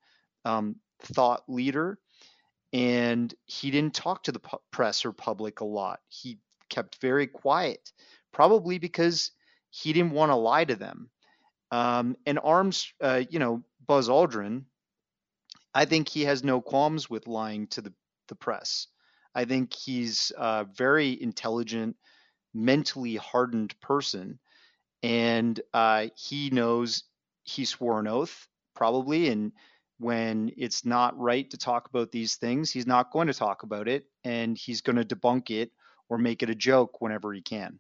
um, 0.45 0.77
thought 1.03 1.43
leader 1.49 1.99
and 2.73 3.35
he 3.47 3.71
didn't 3.71 3.95
talk 3.95 4.25
to 4.25 4.33
the 4.33 4.41
pu- 4.41 4.59
press 4.71 5.05
or 5.05 5.13
public 5.13 5.61
a 5.61 5.65
lot. 5.65 6.01
He 6.09 6.39
kept 6.69 7.01
very 7.01 7.27
quiet, 7.27 7.93
probably 8.33 8.79
because 8.79 9.33
he 9.71 9.93
didn't 9.93 10.13
want 10.13 10.31
to 10.31 10.37
lie 10.37 10.65
to 10.65 10.77
them. 10.77 11.11
Um, 11.71 12.17
and 12.27 12.39
Arms, 12.43 12.93
uh, 13.01 13.23
you 13.31 13.39
know, 13.39 13.65
Buzz 13.87 14.09
Aldrin, 14.09 14.65
I 15.75 15.85
think 15.85 16.09
he 16.09 16.25
has 16.25 16.43
no 16.43 16.61
qualms 16.61 17.09
with 17.11 17.27
lying 17.27 17.67
to 17.69 17.83
the, 17.83 17.93
the 18.29 18.35
press. 18.35 18.87
I 19.35 19.45
think 19.45 19.75
he's 19.75 20.33
a 20.37 20.65
very 20.65 21.21
intelligent, 21.21 21.97
mentally 22.55 23.17
hardened 23.17 23.79
person, 23.81 24.39
and 25.03 25.61
uh, 25.73 26.09
he 26.17 26.51
knows 26.51 27.05
he 27.45 27.65
swore 27.65 28.01
an 28.01 28.09
oath 28.09 28.49
probably, 28.75 29.29
and 29.29 29.53
when 29.99 30.51
it's 30.57 30.85
not 30.85 31.19
right 31.19 31.49
to 31.51 31.59
talk 31.59 31.89
about 31.89 32.11
these 32.11 32.37
things, 32.37 32.71
he's 32.71 32.87
not 32.87 33.13
going 33.13 33.27
to 33.27 33.35
talk 33.35 33.63
about 33.63 33.89
it, 33.89 34.05
and 34.25 34.57
he's 34.57 34.81
going 34.81 34.97
to 34.97 35.05
debunk 35.05 35.51
it 35.51 35.71
or 36.09 36.19
make 36.19 36.43
it 36.43 36.51
a 36.51 36.55
joke 36.55 37.01
whenever 37.01 37.33
he 37.33 37.43
can. 37.43 37.79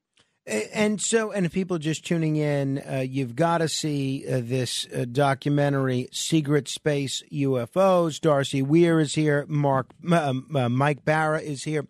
And 0.48 0.98
so, 0.98 1.30
and 1.30 1.44
if 1.44 1.52
people 1.52 1.76
are 1.76 1.80
just 1.80 2.06
tuning 2.06 2.36
in, 2.36 2.78
uh, 2.78 3.04
you've 3.06 3.36
got 3.36 3.58
to 3.58 3.68
see 3.68 4.24
uh, 4.26 4.40
this 4.42 4.86
uh, 4.86 5.04
documentary, 5.04 6.08
Secret 6.10 6.68
Space 6.68 7.22
UFOs. 7.30 8.18
Darcy 8.18 8.62
Weir 8.62 8.98
is 8.98 9.14
here. 9.14 9.44
Mark, 9.46 9.90
uh, 10.10 10.32
uh, 10.54 10.68
Mike 10.70 11.04
Bara 11.04 11.40
is 11.40 11.64
here. 11.64 11.86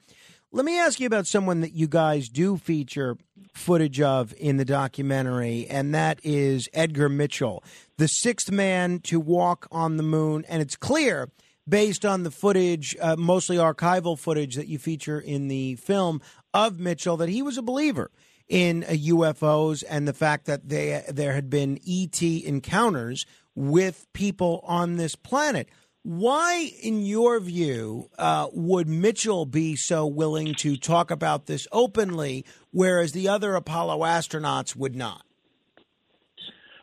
Let 0.50 0.64
me 0.64 0.80
ask 0.80 0.98
you 0.98 1.06
about 1.06 1.28
someone 1.28 1.60
that 1.60 1.72
you 1.72 1.86
guys 1.86 2.28
do 2.28 2.56
feature 2.56 3.16
footage 3.54 4.00
of 4.00 4.34
in 4.38 4.56
the 4.56 4.64
documentary, 4.64 5.66
and 5.68 5.94
that 5.94 6.18
is 6.24 6.68
Edgar 6.72 7.08
Mitchell, 7.08 7.62
the 7.96 8.08
sixth 8.08 8.50
man 8.50 8.98
to 9.00 9.20
walk 9.20 9.68
on 9.70 9.98
the 9.98 10.02
moon. 10.02 10.44
And 10.48 10.60
it's 10.60 10.74
clear, 10.74 11.30
based 11.68 12.04
on 12.04 12.24
the 12.24 12.30
footage, 12.32 12.96
uh, 13.00 13.14
mostly 13.16 13.56
archival 13.56 14.18
footage 14.18 14.56
that 14.56 14.66
you 14.66 14.78
feature 14.78 15.20
in 15.20 15.46
the 15.46 15.76
film 15.76 16.20
of 16.52 16.80
Mitchell, 16.80 17.16
that 17.18 17.28
he 17.28 17.40
was 17.40 17.56
a 17.56 17.62
believer 17.62 18.10
in 18.48 18.84
uh, 18.84 18.88
UFOs 18.88 19.84
and 19.88 20.08
the 20.08 20.12
fact 20.12 20.46
that 20.46 20.68
they, 20.68 21.04
there 21.08 21.32
had 21.32 21.50
been 21.50 21.78
ET 21.86 22.20
encounters 22.22 23.26
with 23.54 24.06
people 24.12 24.60
on 24.64 24.96
this 24.96 25.14
planet. 25.14 25.68
Why, 26.02 26.70
in 26.82 27.04
your 27.04 27.38
view, 27.40 28.08
uh, 28.16 28.48
would 28.52 28.88
Mitchell 28.88 29.44
be 29.44 29.76
so 29.76 30.06
willing 30.06 30.54
to 30.54 30.76
talk 30.76 31.10
about 31.10 31.46
this 31.46 31.66
openly, 31.72 32.46
whereas 32.70 33.12
the 33.12 33.28
other 33.28 33.54
Apollo 33.54 33.98
astronauts 33.98 34.74
would 34.74 34.96
not? 34.96 35.24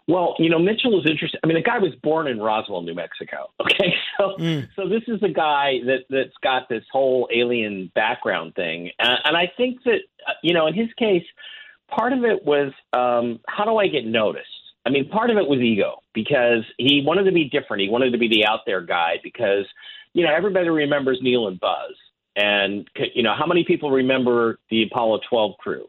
Well, 0.08 0.36
you 0.38 0.50
know, 0.50 0.60
Mitchell 0.60 0.92
was 0.92 1.08
interesting. 1.10 1.40
I 1.44 1.48
mean, 1.48 1.56
the 1.56 1.64
guy 1.64 1.80
was 1.80 1.94
born 2.04 2.28
in 2.28 2.40
Roswell, 2.40 2.82
New 2.84 2.94
Mexico. 2.94 3.50
Okay, 3.66 3.94
so 4.18 4.36
so 4.76 4.88
this 4.88 5.02
is 5.08 5.22
a 5.24 5.30
guy 5.30 5.80
that 5.86 6.06
that's 6.10 6.38
got 6.44 6.70
this 6.70 6.84
whole 6.92 7.28
alien 7.34 7.92
background 7.96 8.54
thing, 8.56 8.92
and, 9.00 9.18
and 9.26 9.36
I 9.36 9.52
think 9.58 9.84
that 9.84 10.00
uh, 10.28 10.34
you 10.44 10.54
know, 10.54 10.68
in 10.68 10.74
his 10.74 10.88
case, 10.98 11.24
part 11.90 12.14
of 12.14 12.24
it 12.24 12.46
was 12.46 12.72
um, 12.94 13.40
how 13.48 13.66
do 13.66 13.78
I 13.78 13.88
get 13.88 14.06
noticed? 14.06 14.48
I 14.86 14.92
mean, 14.92 15.10
part 15.10 15.32
of 15.32 15.38
it 15.38 15.48
was 15.48 15.60
ego 15.60 16.00
because 16.14 16.64
he 16.78 17.04
wanted 17.06 17.24
to 17.24 17.32
be 17.32 17.50
different. 17.50 17.82
He 17.82 17.90
wanted 17.90 18.12
to 18.12 18.18
be 18.18 18.28
the 18.28 18.46
out 18.46 18.62
there 18.66 18.82
guy 18.82 19.16
because 19.24 19.66
you 20.14 20.24
know 20.24 20.34
everybody 20.34 20.70
remembers 20.70 21.20
Neil 21.22 21.48
and 21.48 21.60
Buzz, 21.60 21.96
and 22.36 22.88
you 23.14 23.24
know 23.24 23.34
how 23.38 23.48
many 23.48 23.66
people 23.66 23.92
remember 23.92 24.60
the 24.70 24.84
Apollo 24.84 25.22
12 25.30 25.58
crew? 25.58 25.88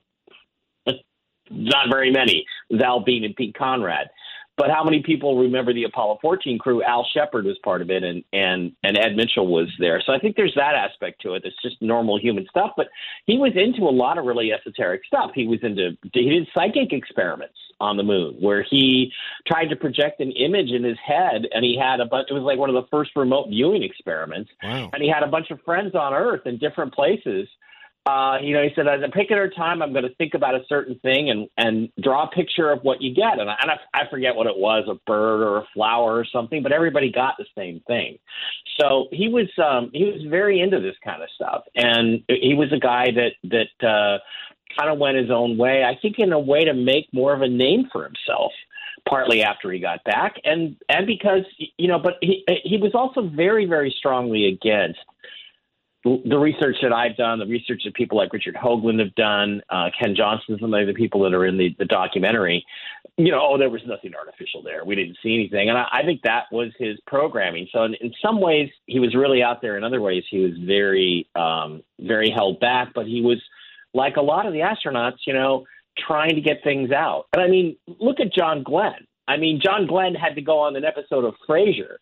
Not 1.51 1.89
very 1.91 2.11
many, 2.11 2.45
Al 2.83 3.01
Bean 3.01 3.25
and 3.25 3.37
Pete 3.37 3.57
Conrad. 3.57 4.09
But 4.57 4.71
how 4.71 4.83
many 4.83 5.03
people 5.03 5.39
remember 5.39 5.75
the 5.75 5.85
Apollo 5.85 6.19
14 6.23 6.59
crew? 6.59 6.83
Al 6.83 7.07
Shepard 7.13 7.45
was 7.45 7.59
part 7.63 7.83
of 7.83 7.91
it, 7.91 8.03
and 8.03 8.25
and 8.33 8.73
and 8.83 8.97
Ed 8.97 9.15
Mitchell 9.15 9.47
was 9.47 9.69
there. 9.79 10.03
So 10.05 10.15
I 10.15 10.19
think 10.19 10.35
there's 10.35 10.55
that 10.57 10.75
aspect 10.75 11.21
to 11.23 11.35
it. 11.35 11.43
It's 11.45 11.61
just 11.63 11.77
normal 11.83 12.19
human 12.19 12.47
stuff. 12.49 12.71
But 12.75 12.89
he 13.27 13.37
was 13.37 13.53
into 13.55 13.83
a 13.83 13.93
lot 13.93 14.17
of 14.17 14.25
really 14.25 14.53
esoteric 14.53 15.05
stuff. 15.05 15.33
He 15.35 15.47
was 15.47 15.59
into 15.63 15.97
he 16.15 16.31
did 16.31 16.49
psychic 16.55 16.93
experiments 16.93 17.57
on 17.81 17.99
the 17.99 18.03
moon 18.03 18.37
where 18.41 18.63
he 18.63 19.13
tried 19.47 19.67
to 19.67 19.77
project 19.77 20.21
an 20.21 20.33
image 20.33 20.71
in 20.71 20.83
his 20.83 20.97
head, 21.05 21.47
and 21.53 21.63
he 21.63 21.79
had 21.79 22.01
a 22.01 22.07
bunch. 22.07 22.29
It 22.31 22.35
was 22.35 22.43
like 22.43 22.59
one 22.59 22.71
of 22.71 22.75
the 22.75 22.89
first 22.91 23.11
remote 23.15 23.51
viewing 23.51 23.83
experiments. 23.83 24.51
Wow. 24.63 24.89
And 24.95 25.03
he 25.03 25.09
had 25.11 25.23
a 25.23 25.29
bunch 25.29 25.51
of 25.51 25.61
friends 25.67 25.95
on 25.95 26.15
Earth 26.15 26.47
in 26.47 26.57
different 26.57 26.95
places 26.95 27.47
uh, 28.07 28.39
you 28.41 28.55
know, 28.55 28.63
he 28.63 28.71
said, 28.77 28.87
at 28.87 29.03
a 29.03 29.09
particular 29.09 29.51
time, 29.51 29.83
I'm 29.83 29.93
going 29.93 30.05
to 30.05 30.15
think 30.15 30.35
about 30.35 30.55
a 30.55 30.65
certain 30.69 30.97
thing 31.01 31.29
and, 31.29 31.49
and 31.57 31.89
draw 32.01 32.25
a 32.25 32.31
picture 32.31 32.71
of 32.71 32.83
what 32.83 33.03
you 33.03 33.13
get. 33.13 33.41
And, 33.41 33.51
I, 33.51 33.57
and 33.61 33.71
I, 33.71 33.79
I 33.93 34.09
forget 34.09 34.37
what 34.37 34.47
it 34.47 34.57
was, 34.57 34.85
a 34.89 34.95
bird 35.07 35.43
or 35.43 35.59
a 35.59 35.67
flower 35.75 36.15
or 36.15 36.25
something, 36.25 36.63
but 36.63 36.71
everybody 36.71 37.11
got 37.11 37.35
the 37.37 37.47
same 37.57 37.81
thing. 37.89 38.19
So 38.81 39.09
he 39.11 39.29
was, 39.29 39.49
um, 39.59 39.91
he 39.93 40.05
was 40.05 40.23
very 40.29 40.61
into 40.61 40.81
this 40.81 40.95
kind 41.03 41.21
of 41.21 41.29
stuff. 41.35 41.65
And 41.75 42.23
he 42.29 42.55
was 42.55 42.73
a 42.73 42.79
guy 42.79 43.07
that, 43.17 43.33
that, 43.51 43.87
uh, 43.87 44.19
kind 44.79 44.91
of 44.93 44.99
went 44.99 45.17
his 45.17 45.31
own 45.31 45.57
way, 45.57 45.83
I 45.83 45.99
think 46.01 46.17
in 46.19 46.33
a 46.33 46.39
way 46.39 46.65
to 46.65 46.75
make 46.75 47.09
more 47.13 47.33
of 47.35 47.41
a 47.41 47.49
name 47.49 47.89
for 47.91 48.05
himself 48.05 48.53
partly 49.09 49.43
after 49.43 49.71
he 49.71 49.79
got 49.79 50.03
back 50.03 50.35
and 50.45 50.75
and 50.89 51.07
because 51.07 51.45
you 51.77 51.87
know 51.87 51.97
but 51.97 52.15
he 52.21 52.45
he 52.65 52.77
was 52.77 52.93
also 52.93 53.23
very 53.29 53.65
very 53.65 53.95
strongly 53.97 54.47
against 54.47 54.99
the 56.25 56.39
research 56.39 56.77
that 56.83 56.93
I've 56.93 57.17
done, 57.17 57.39
the 57.39 57.47
research 57.47 57.83
that 57.85 57.95
people 57.95 58.17
like 58.17 58.33
Richard 58.33 58.55
Hoagland 58.55 59.01
have 59.01 59.15
done, 59.15 59.63
uh, 59.71 59.91
Ken 59.99 60.15
Johnson, 60.17 60.57
some 60.61 60.73
of 60.73 60.87
the 60.87 60.95
people 60.95 61.23
that 61.23 61.35
are 61.35 61.47
in 61.47 61.59
the, 61.59 61.75
the 61.79 61.85
documentary, 61.85 62.65
you 63.17 63.31
know, 63.31 63.41
oh, 63.43 63.59
there 63.59 63.71
was 63.71 63.81
nothing 63.87 64.13
artificial 64.15 64.63
there. 64.63 64.85
We 64.85 64.95
didn't 64.95 65.17
see 65.23 65.35
anything. 65.35 65.69
And 65.69 65.79
I, 65.79 65.87
I 65.93 66.03
think 66.05 66.23
that 66.23 66.45
was 66.53 66.73
his 66.79 66.99
programming. 67.07 67.67
So 67.73 67.85
in, 67.85 67.95
in 67.95 68.13
some 68.25 68.41
ways, 68.41 68.71
he 68.87 69.01
was 69.01 69.15
really 69.15 69.43
out 69.43 69.63
there. 69.63 69.77
In 69.77 69.85
other 69.85 70.01
ways, 70.01 70.23
he 70.31 70.39
was 70.39 70.53
very, 70.59 71.29
um, 71.35 71.83
very 71.99 72.31
held 72.31 72.61
back. 72.61 72.93
But 72.95 73.07
he 73.07 73.23
was, 73.23 73.43
like 73.97 74.17
a 74.17 74.23
lot 74.23 74.47
of 74.47 74.53
the 74.53 74.61
astronauts, 74.61 75.19
you 75.27 75.33
know, 75.33 75.65
trying 75.99 76.35
to 76.35 76.41
get 76.41 76.63
things 76.63 76.93
out. 76.93 77.25
And 77.33 77.43
I 77.43 77.49
mean, 77.49 77.77
look 77.87 78.21
at 78.21 78.33
John 78.33 78.63
Glenn. 78.63 79.07
I 79.27 79.39
mean, 79.39 79.61
John 79.65 79.87
Glenn 79.87 80.15
had 80.15 80.37
to 80.37 80.43
go 80.43 80.59
on 80.61 80.77
an 80.77 80.85
episode 80.85 81.25
of 81.25 81.35
Frasier 81.49 81.97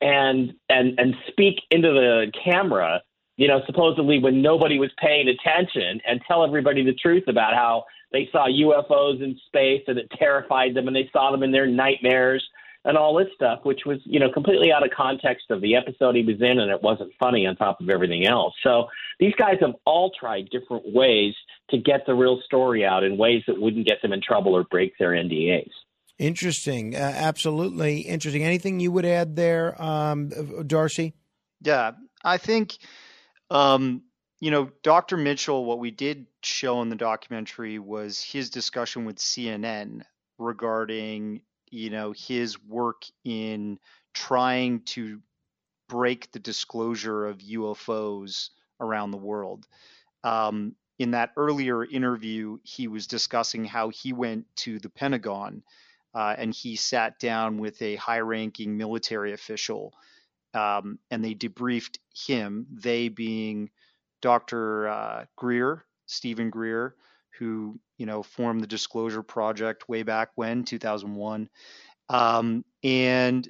and 0.00 0.54
and 0.68 0.98
and 0.98 1.14
speak 1.28 1.56
into 1.70 1.88
the 1.88 2.32
camera 2.44 3.02
you 3.36 3.48
know, 3.48 3.60
supposedly 3.66 4.18
when 4.18 4.42
nobody 4.42 4.78
was 4.78 4.90
paying 4.98 5.28
attention 5.28 6.00
and 6.06 6.20
tell 6.26 6.44
everybody 6.44 6.84
the 6.84 6.94
truth 6.94 7.24
about 7.28 7.54
how 7.54 7.84
they 8.12 8.28
saw 8.32 8.46
UFOs 8.48 9.22
in 9.22 9.38
space 9.46 9.82
and 9.86 9.98
it 9.98 10.10
terrified 10.18 10.74
them 10.74 10.86
and 10.86 10.96
they 10.96 11.08
saw 11.12 11.30
them 11.30 11.42
in 11.42 11.52
their 11.52 11.66
nightmares 11.66 12.44
and 12.84 12.96
all 12.96 13.16
this 13.16 13.28
stuff, 13.34 13.60
which 13.64 13.80
was, 13.84 13.98
you 14.04 14.20
know, 14.20 14.30
completely 14.32 14.72
out 14.72 14.84
of 14.84 14.90
context 14.96 15.50
of 15.50 15.60
the 15.60 15.74
episode 15.74 16.14
he 16.14 16.22
was 16.22 16.40
in 16.40 16.60
and 16.60 16.70
it 16.70 16.82
wasn't 16.82 17.10
funny 17.18 17.46
on 17.46 17.56
top 17.56 17.80
of 17.80 17.90
everything 17.90 18.26
else. 18.26 18.54
So 18.62 18.86
these 19.18 19.34
guys 19.36 19.56
have 19.60 19.74
all 19.84 20.12
tried 20.18 20.48
different 20.50 20.84
ways 20.94 21.34
to 21.70 21.78
get 21.78 22.06
the 22.06 22.14
real 22.14 22.40
story 22.44 22.84
out 22.84 23.02
in 23.02 23.18
ways 23.18 23.42
that 23.48 23.60
wouldn't 23.60 23.86
get 23.86 24.00
them 24.02 24.12
in 24.12 24.22
trouble 24.22 24.56
or 24.56 24.64
break 24.64 24.96
their 24.98 25.10
NDAs. 25.10 25.70
Interesting. 26.18 26.94
Uh, 26.94 27.12
absolutely 27.14 27.98
interesting. 27.98 28.44
Anything 28.44 28.80
you 28.80 28.92
would 28.92 29.04
add 29.04 29.36
there, 29.36 29.80
um, 29.82 30.30
Darcy? 30.66 31.12
Yeah, 31.60 31.92
I 32.24 32.38
think 32.38 32.78
um, 33.50 34.02
you 34.40 34.50
know, 34.50 34.70
Dr. 34.82 35.16
Mitchell, 35.16 35.64
what 35.64 35.78
we 35.78 35.90
did 35.90 36.26
show 36.42 36.82
in 36.82 36.88
the 36.90 36.96
documentary 36.96 37.78
was 37.78 38.22
his 38.22 38.50
discussion 38.50 39.04
with 39.04 39.16
CNN 39.16 40.02
regarding, 40.38 41.42
you 41.70 41.90
know, 41.90 42.12
his 42.12 42.62
work 42.62 43.04
in 43.24 43.78
trying 44.12 44.80
to 44.80 45.20
break 45.88 46.30
the 46.32 46.38
disclosure 46.38 47.26
of 47.26 47.38
UFOs 47.38 48.50
around 48.80 49.10
the 49.10 49.16
world. 49.16 49.66
Um, 50.22 50.74
in 50.98 51.12
that 51.12 51.32
earlier 51.36 51.84
interview, 51.84 52.58
he 52.62 52.88
was 52.88 53.06
discussing 53.06 53.64
how 53.64 53.90
he 53.90 54.12
went 54.12 54.46
to 54.56 54.78
the 54.78 54.88
Pentagon 54.88 55.62
uh, 56.14 56.34
and 56.36 56.54
he 56.54 56.76
sat 56.76 57.18
down 57.18 57.58
with 57.58 57.80
a 57.82 57.96
high 57.96 58.20
ranking 58.20 58.76
military 58.76 59.32
official 59.32 59.92
um, 60.56 60.98
and 61.10 61.24
they 61.24 61.34
debriefed 61.34 61.98
him. 62.14 62.66
They 62.72 63.08
being 63.08 63.70
Dr. 64.22 64.88
Uh, 64.88 65.24
Greer, 65.36 65.84
Steven 66.06 66.50
Greer, 66.50 66.96
who 67.38 67.78
you 67.98 68.06
know 68.06 68.22
formed 68.22 68.62
the 68.62 68.66
Disclosure 68.66 69.22
Project 69.22 69.88
way 69.88 70.02
back 70.02 70.30
when 70.34 70.64
2001, 70.64 71.48
um, 72.08 72.64
and 72.82 73.48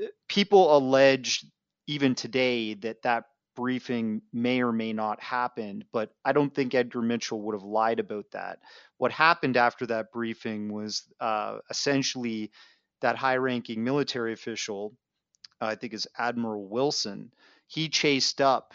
uh, 0.00 0.06
people 0.28 0.76
allege 0.76 1.44
even 1.86 2.14
today 2.14 2.74
that 2.74 3.02
that 3.02 3.24
briefing 3.56 4.20
may 4.32 4.62
or 4.62 4.72
may 4.72 4.92
not 4.92 5.20
happen, 5.22 5.84
but 5.92 6.10
I 6.24 6.32
don't 6.32 6.52
think 6.52 6.74
Edgar 6.74 7.02
Mitchell 7.02 7.40
would 7.42 7.54
have 7.54 7.62
lied 7.62 8.00
about 8.00 8.26
that. 8.32 8.58
What 8.98 9.12
happened 9.12 9.56
after 9.56 9.86
that 9.86 10.10
briefing 10.12 10.72
was 10.72 11.04
uh, 11.20 11.58
essentially 11.70 12.50
that 13.00 13.16
high 13.16 13.36
ranking 13.36 13.84
military 13.84 14.32
official, 14.32 14.94
I 15.60 15.76
think 15.76 15.94
is 15.94 16.08
Admiral 16.18 16.68
Wilson, 16.68 17.32
he 17.66 17.88
chased 17.88 18.40
up 18.40 18.74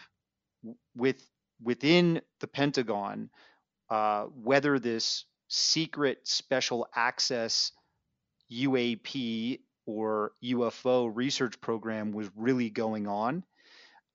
with 0.96 1.22
within 1.62 2.22
the 2.40 2.46
Pentagon 2.46 3.30
uh, 3.90 4.24
whether 4.26 4.78
this 4.78 5.26
secret 5.48 6.20
special 6.26 6.88
access 6.94 7.72
UAP 8.52 9.60
or 9.86 10.32
UFO 10.44 11.10
research 11.14 11.60
program 11.60 12.12
was 12.12 12.30
really 12.36 12.70
going 12.70 13.08
on. 13.08 13.44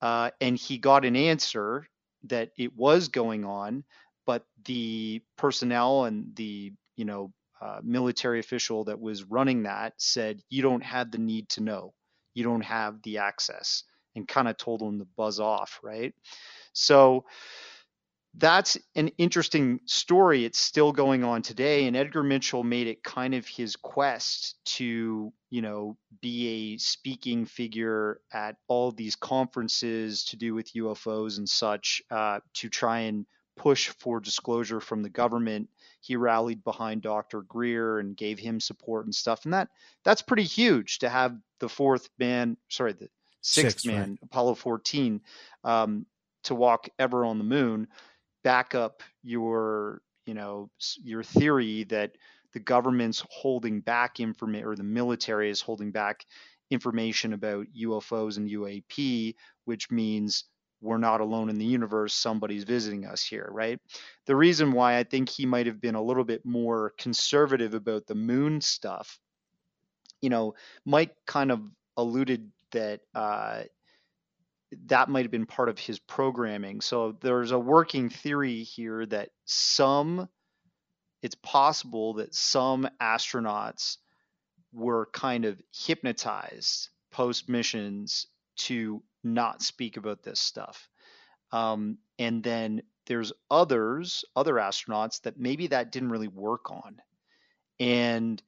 Uh, 0.01 0.31
and 0.41 0.57
he 0.57 0.77
got 0.77 1.05
an 1.05 1.17
answer 1.17 1.87
that 2.25 2.51
it 2.57 2.75
was 2.77 3.09
going 3.09 3.45
on, 3.45 3.83
but 4.25 4.45
the 4.65 5.21
personnel 5.37 6.05
and 6.05 6.35
the 6.35 6.73
you 6.97 7.05
know 7.05 7.33
uh, 7.61 7.81
military 7.83 8.39
official 8.39 8.85
that 8.85 9.01
was 9.01 9.23
running 9.23 9.63
that 9.63 9.95
said, 9.97 10.41
you 10.49 10.61
don't 10.61 10.83
have 10.83 11.11
the 11.11 11.17
need 11.17 11.49
to 11.49 11.61
know. 11.61 11.94
You 12.35 12.43
don't 12.43 12.63
have 12.63 13.01
the 13.01 13.17
access 13.17 13.83
and 14.15 14.27
kind 14.27 14.47
of 14.47 14.57
told 14.57 14.81
them 14.81 14.99
to 14.99 15.05
buzz 15.17 15.39
off, 15.39 15.79
right? 15.81 16.13
So 16.73 17.25
that's 18.37 18.77
an 18.95 19.09
interesting 19.17 19.79
story. 19.85 20.45
It's 20.45 20.59
still 20.59 20.91
going 20.91 21.23
on 21.23 21.41
today. 21.41 21.87
And 21.87 21.95
Edgar 21.95 22.21
Mitchell 22.21 22.63
made 22.63 22.87
it 22.87 23.03
kind 23.03 23.33
of 23.33 23.47
his 23.47 23.75
quest 23.75 24.55
to, 24.65 25.31
you 25.49 25.61
know, 25.61 25.97
be 26.21 26.73
a 26.73 26.77
speaking 26.77 27.45
figure 27.45 28.19
at 28.33 28.57
all 28.67 28.91
these 28.91 29.15
conferences 29.15 30.25
to 30.25 30.37
do 30.37 30.53
with 30.53 30.73
UFOs 30.73 31.37
and 31.37 31.47
such 31.47 32.01
uh, 32.11 32.39
to 32.55 32.69
try 32.69 32.99
and 32.99 33.25
push 33.57 33.87
for 33.87 34.19
disclosure 34.19 34.81
from 34.81 35.01
the 35.01 35.09
government 35.09 35.69
he 36.05 36.15
rallied 36.15 36.63
behind 36.63 37.01
Dr. 37.01 37.41
Greer 37.41 37.97
and 37.97 38.15
gave 38.15 38.37
him 38.37 38.59
support 38.59 39.05
and 39.05 39.15
stuff. 39.15 39.45
And 39.45 39.53
that 39.53 39.69
that's 40.03 40.21
pretty 40.21 40.43
huge 40.43 40.99
to 40.99 41.09
have 41.09 41.35
the 41.59 41.69
fourth 41.69 42.09
man, 42.19 42.57
sorry, 42.69 42.93
the 42.93 43.09
sixth 43.41 43.81
Six, 43.81 43.85
man, 43.85 44.09
right. 44.11 44.19
Apollo 44.23 44.55
14, 44.55 45.21
um, 45.63 46.05
to 46.43 46.55
walk 46.55 46.89
ever 46.99 47.25
on 47.25 47.37
the 47.37 47.43
moon, 47.43 47.87
back 48.43 48.75
up 48.75 49.01
your, 49.23 50.01
you 50.25 50.33
know, 50.33 50.69
your 51.03 51.23
theory 51.23 51.83
that 51.85 52.11
the 52.53 52.59
government's 52.59 53.23
holding 53.29 53.81
back 53.81 54.19
information 54.19 54.65
or 54.65 54.75
the 54.75 54.83
military 54.83 55.49
is 55.49 55.61
holding 55.61 55.91
back 55.91 56.25
information 56.71 57.33
about 57.33 57.67
UFOs 57.77 58.37
and 58.37 58.49
UAP, 58.49 59.35
which 59.65 59.91
means 59.91 60.45
we're 60.81 60.97
not 60.97 61.21
alone 61.21 61.49
in 61.49 61.57
the 61.57 61.65
universe. 61.65 62.13
Somebody's 62.13 62.63
visiting 62.63 63.05
us 63.05 63.23
here, 63.23 63.49
right? 63.51 63.79
The 64.25 64.35
reason 64.35 64.71
why 64.71 64.97
I 64.97 65.03
think 65.03 65.29
he 65.29 65.45
might 65.45 65.65
have 65.65 65.81
been 65.81 65.95
a 65.95 66.01
little 66.01 66.23
bit 66.23 66.45
more 66.45 66.93
conservative 66.97 67.73
about 67.73 68.07
the 68.07 68.15
moon 68.15 68.61
stuff, 68.61 69.19
you 70.25 70.29
know, 70.31 70.55
Mike 70.85 71.15
kind 71.27 71.51
of 71.51 71.61
alluded 71.97 72.49
that 72.71 73.01
uh, 73.13 73.61
that 74.87 75.07
might 75.07 75.23
have 75.23 75.31
been 75.31 75.45
part 75.45 75.69
of 75.69 75.77
his 75.77 75.99
programming. 75.99 76.81
So 76.81 77.15
there's 77.21 77.51
a 77.51 77.59
working 77.59 78.09
theory 78.09 78.63
here 78.63 79.05
that 79.05 79.29
some, 79.45 80.27
it's 81.21 81.35
possible 81.35 82.15
that 82.15 82.33
some 82.33 82.89
astronauts 82.99 83.97
were 84.73 85.09
kind 85.13 85.45
of 85.45 85.61
hypnotized 85.71 86.89
post 87.11 87.47
missions 87.47 88.25
to 88.55 89.03
not 89.23 89.61
speak 89.61 89.95
about 89.95 90.23
this 90.23 90.39
stuff. 90.39 90.89
Um, 91.51 91.99
and 92.17 92.43
then 92.43 92.81
there's 93.05 93.31
others, 93.51 94.25
other 94.35 94.55
astronauts 94.55 95.21
that 95.21 95.39
maybe 95.39 95.67
that 95.67 95.91
didn't 95.91 96.09
really 96.09 96.29
work 96.29 96.71
on. 96.71 96.99
And 97.79 98.41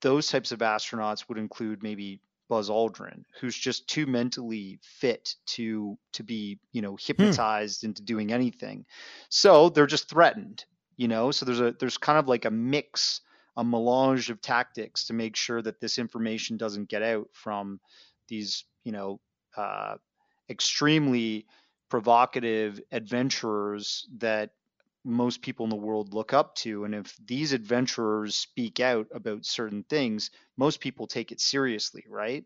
those 0.00 0.28
types 0.28 0.52
of 0.52 0.60
astronauts 0.60 1.28
would 1.28 1.38
include 1.38 1.82
maybe 1.82 2.20
Buzz 2.48 2.68
Aldrin, 2.68 3.24
who's 3.40 3.56
just 3.56 3.88
too 3.88 4.06
mentally 4.06 4.78
fit 4.82 5.34
to 5.46 5.98
to 6.12 6.22
be, 6.22 6.58
you 6.72 6.82
know, 6.82 6.92
hmm. 6.92 7.04
hypnotized 7.06 7.80
hmm. 7.80 7.88
into 7.88 8.02
doing 8.02 8.32
anything. 8.32 8.84
So 9.28 9.68
they're 9.70 9.86
just 9.86 10.08
threatened, 10.08 10.64
you 10.96 11.08
know. 11.08 11.30
So 11.30 11.46
there's 11.46 11.60
a 11.60 11.74
there's 11.78 11.98
kind 11.98 12.18
of 12.18 12.28
like 12.28 12.44
a 12.44 12.50
mix, 12.50 13.20
a 13.56 13.64
melange 13.64 14.30
of 14.30 14.40
tactics 14.40 15.06
to 15.06 15.14
make 15.14 15.36
sure 15.36 15.62
that 15.62 15.80
this 15.80 15.98
information 15.98 16.56
doesn't 16.56 16.88
get 16.88 17.02
out 17.02 17.28
from 17.32 17.80
these, 18.28 18.64
you 18.84 18.92
know, 18.92 19.20
uh, 19.56 19.96
extremely 20.50 21.46
provocative 21.88 22.80
adventurers 22.92 24.06
that 24.18 24.50
most 25.04 25.42
people 25.42 25.64
in 25.64 25.70
the 25.70 25.76
world 25.76 26.14
look 26.14 26.32
up 26.32 26.54
to. 26.56 26.84
And 26.84 26.94
if 26.94 27.14
these 27.24 27.52
adventurers 27.52 28.34
speak 28.34 28.80
out 28.80 29.06
about 29.14 29.44
certain 29.44 29.84
things, 29.84 30.30
most 30.56 30.80
people 30.80 31.06
take 31.06 31.32
it 31.32 31.40
seriously, 31.40 32.04
right? 32.08 32.44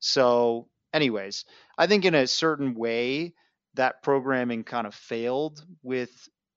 So, 0.00 0.68
anyways, 0.92 1.44
I 1.78 1.86
think 1.86 2.04
in 2.04 2.14
a 2.14 2.26
certain 2.26 2.74
way, 2.74 3.34
that 3.74 4.02
programming 4.02 4.64
kind 4.64 4.86
of 4.86 4.94
failed 4.94 5.64
with 5.82 6.10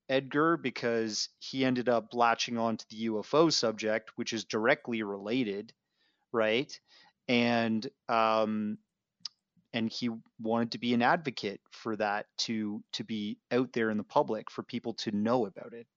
Edgar 0.10 0.58
because 0.58 1.30
he 1.39 1.63
ended 1.63 1.89
up 1.89 2.13
latching 2.13 2.58
onto 2.58 2.86
the 2.89 3.08
UFO 3.08 3.52
subject, 3.52 4.12
which 4.16 4.34
is 4.34 4.46
directly 4.46 5.04
related, 5.04 5.74
right? 6.32 6.78
And 7.28 7.88
um, 8.10 8.78
and 9.73 9.89
he 9.91 10.09
wanted 10.39 10.71
to 10.71 10.77
be 10.77 10.93
an 10.93 11.01
advocate 11.01 11.62
for 11.71 11.95
that 11.95 12.27
to 12.39 12.83
to 12.93 13.03
be 13.03 13.38
out 13.51 13.73
there 13.73 13.89
in 13.89 13.97
the 13.97 14.03
public 14.03 14.49
for 14.51 14.63
people 14.63 14.93
to 14.93 15.12
know 15.12 15.45
about 15.45 15.73
it. 15.73 15.88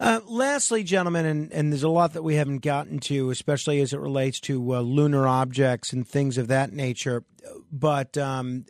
Uh, 0.00 0.20
lastly, 0.26 0.82
gentlemen, 0.82 1.24
and, 1.24 1.52
and 1.52 1.72
there's 1.72 1.84
a 1.84 1.88
lot 1.88 2.14
that 2.14 2.24
we 2.24 2.34
haven't 2.34 2.58
gotten 2.58 2.98
to, 2.98 3.30
especially 3.30 3.80
as 3.80 3.92
it 3.92 4.00
relates 4.00 4.40
to 4.40 4.74
uh, 4.74 4.80
lunar 4.80 5.26
objects 5.28 5.92
and 5.92 6.06
things 6.06 6.36
of 6.36 6.48
that 6.48 6.72
nature. 6.72 7.22
But 7.70 8.18
um, 8.18 8.64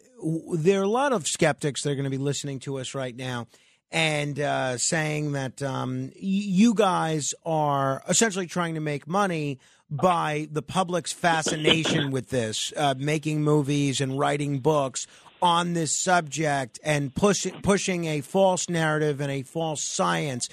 there 0.53 0.81
are 0.81 0.85
a 0.85 0.89
lot 0.89 1.15
of 1.15 1.27
skeptics 1.27 1.83
that 1.83 1.91
are 1.91 1.95
going 1.95 2.05
to 2.05 2.11
be 2.11 2.19
listening 2.19 2.59
to 2.61 2.79
us 2.79 2.95
right 2.95 3.17
now 3.17 3.47
and 3.91 4.41
uh, 4.41 4.77
saying 4.79 5.33
that 5.33 5.63
um, 5.63 6.11
you 6.17 6.75
guys 6.75 7.35
are 7.45 8.03
essentially 8.09 8.47
trying 8.47 8.75
to 8.75 8.81
make 8.81 9.07
money 9.07 9.59
by 9.91 10.49
the 10.51 10.63
public's 10.63 11.13
fascination 11.13 12.11
with 12.11 12.31
this, 12.31 12.73
uh, 12.77 12.95
making 12.99 13.43
movies 13.43 14.01
and 14.01 14.19
writing 14.19 14.59
books 14.59 15.07
on 15.41 15.75
this 15.75 15.97
subject 15.97 16.81
and 16.83 17.15
push, 17.15 17.47
pushing 17.63 18.07
a 18.07 18.21
false 18.23 18.69
narrative 18.69 19.21
and 19.21 19.31
a 19.31 19.43
false 19.43 19.85
science. 19.85 20.49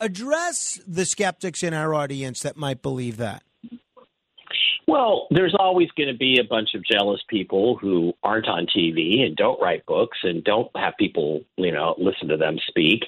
address 0.00 0.80
the 0.86 1.04
skeptics 1.04 1.62
in 1.62 1.74
our 1.74 1.94
audience 1.94 2.40
that 2.40 2.56
might 2.56 2.82
believe 2.82 3.18
that. 3.18 3.42
Well, 4.92 5.26
there's 5.30 5.54
always 5.58 5.88
going 5.96 6.10
to 6.10 6.18
be 6.18 6.38
a 6.38 6.44
bunch 6.44 6.74
of 6.74 6.84
jealous 6.84 7.22
people 7.26 7.78
who 7.78 8.12
aren't 8.22 8.46
on 8.46 8.66
TV 8.66 9.24
and 9.24 9.34
don't 9.34 9.58
write 9.58 9.86
books 9.86 10.18
and 10.22 10.44
don't 10.44 10.68
have 10.76 10.92
people, 10.98 11.40
you 11.56 11.72
know, 11.72 11.94
listen 11.96 12.28
to 12.28 12.36
them 12.36 12.58
speak 12.68 13.04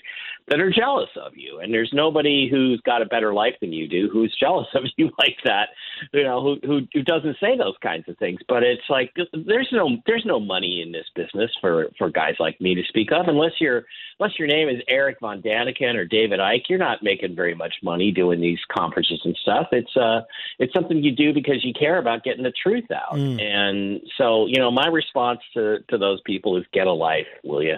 that 0.48 0.60
are 0.60 0.70
jealous 0.70 1.08
of 1.16 1.32
you. 1.36 1.60
And 1.60 1.72
there's 1.72 1.90
nobody 1.92 2.48
who's 2.50 2.80
got 2.84 3.02
a 3.02 3.06
better 3.06 3.32
life 3.32 3.54
than 3.60 3.72
you 3.72 3.88
do 3.88 4.08
who's 4.12 4.36
jealous 4.40 4.66
of 4.74 4.84
you 4.96 5.10
like 5.18 5.36
that, 5.44 5.70
you 6.12 6.22
know, 6.22 6.42
who 6.42 6.66
who, 6.66 6.80
who 6.92 7.02
doesn't 7.02 7.36
say 7.40 7.56
those 7.56 7.76
kinds 7.82 8.08
of 8.08 8.18
things. 8.18 8.40
But 8.48 8.62
it's 8.62 8.82
like 8.88 9.12
there's 9.32 9.68
no 9.72 9.96
there's 10.06 10.24
no 10.26 10.40
money 10.40 10.82
in 10.82 10.92
this 10.92 11.06
business 11.14 11.50
for 11.60 11.88
for 11.98 12.10
guys 12.10 12.34
like 12.38 12.60
me 12.60 12.74
to 12.74 12.82
speak 12.88 13.10
of 13.12 13.28
unless 13.28 13.52
you're 13.60 13.84
unless 14.18 14.38
your 14.38 14.48
name 14.48 14.68
is 14.68 14.82
Eric 14.88 15.18
Von 15.20 15.42
Daniken 15.42 15.94
or 15.94 16.04
David 16.04 16.40
Icke, 16.40 16.68
you're 16.68 16.78
not 16.78 17.02
making 17.02 17.34
very 17.34 17.54
much 17.54 17.74
money 17.82 18.12
doing 18.12 18.40
these 18.40 18.60
conferences 18.76 19.20
and 19.24 19.36
stuff. 19.40 19.68
It's 19.72 19.96
uh 19.96 20.22
it's 20.58 20.74
something 20.74 21.02
you 21.02 21.14
do 21.14 21.32
because 21.32 21.64
you 21.64 21.72
care 21.72 21.98
about 21.98 22.22
getting 22.22 22.44
the 22.44 22.52
truth 22.62 22.90
out. 22.90 23.16
Mm. 23.16 23.40
And 23.40 24.00
so, 24.18 24.46
you 24.46 24.58
know, 24.58 24.70
my 24.70 24.88
response 24.88 25.40
to 25.54 25.78
to 25.88 25.98
those 25.98 26.20
people 26.26 26.56
is 26.56 26.64
get 26.72 26.86
a 26.86 26.92
life, 26.92 27.26
will 27.42 27.62
you? 27.62 27.76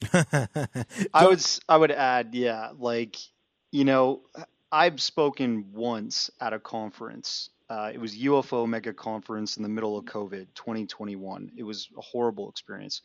I 0.12 1.26
would 1.26 1.44
I 1.68 1.76
would 1.76 1.90
add, 1.90 2.34
yeah, 2.34 2.70
like 2.78 3.16
you 3.70 3.84
know, 3.84 4.22
I've 4.70 5.00
spoken 5.00 5.72
once 5.72 6.30
at 6.40 6.52
a 6.52 6.58
conference. 6.58 7.50
Uh, 7.68 7.90
it 7.92 8.00
was 8.00 8.16
UFO 8.16 8.66
mega 8.66 8.94
conference 8.94 9.56
in 9.58 9.62
the 9.62 9.68
middle 9.68 9.98
of 9.98 10.06
COVID, 10.06 10.46
2021. 10.54 11.52
It 11.56 11.62
was 11.62 11.88
a 11.96 12.00
horrible 12.00 12.48
experience. 12.48 13.02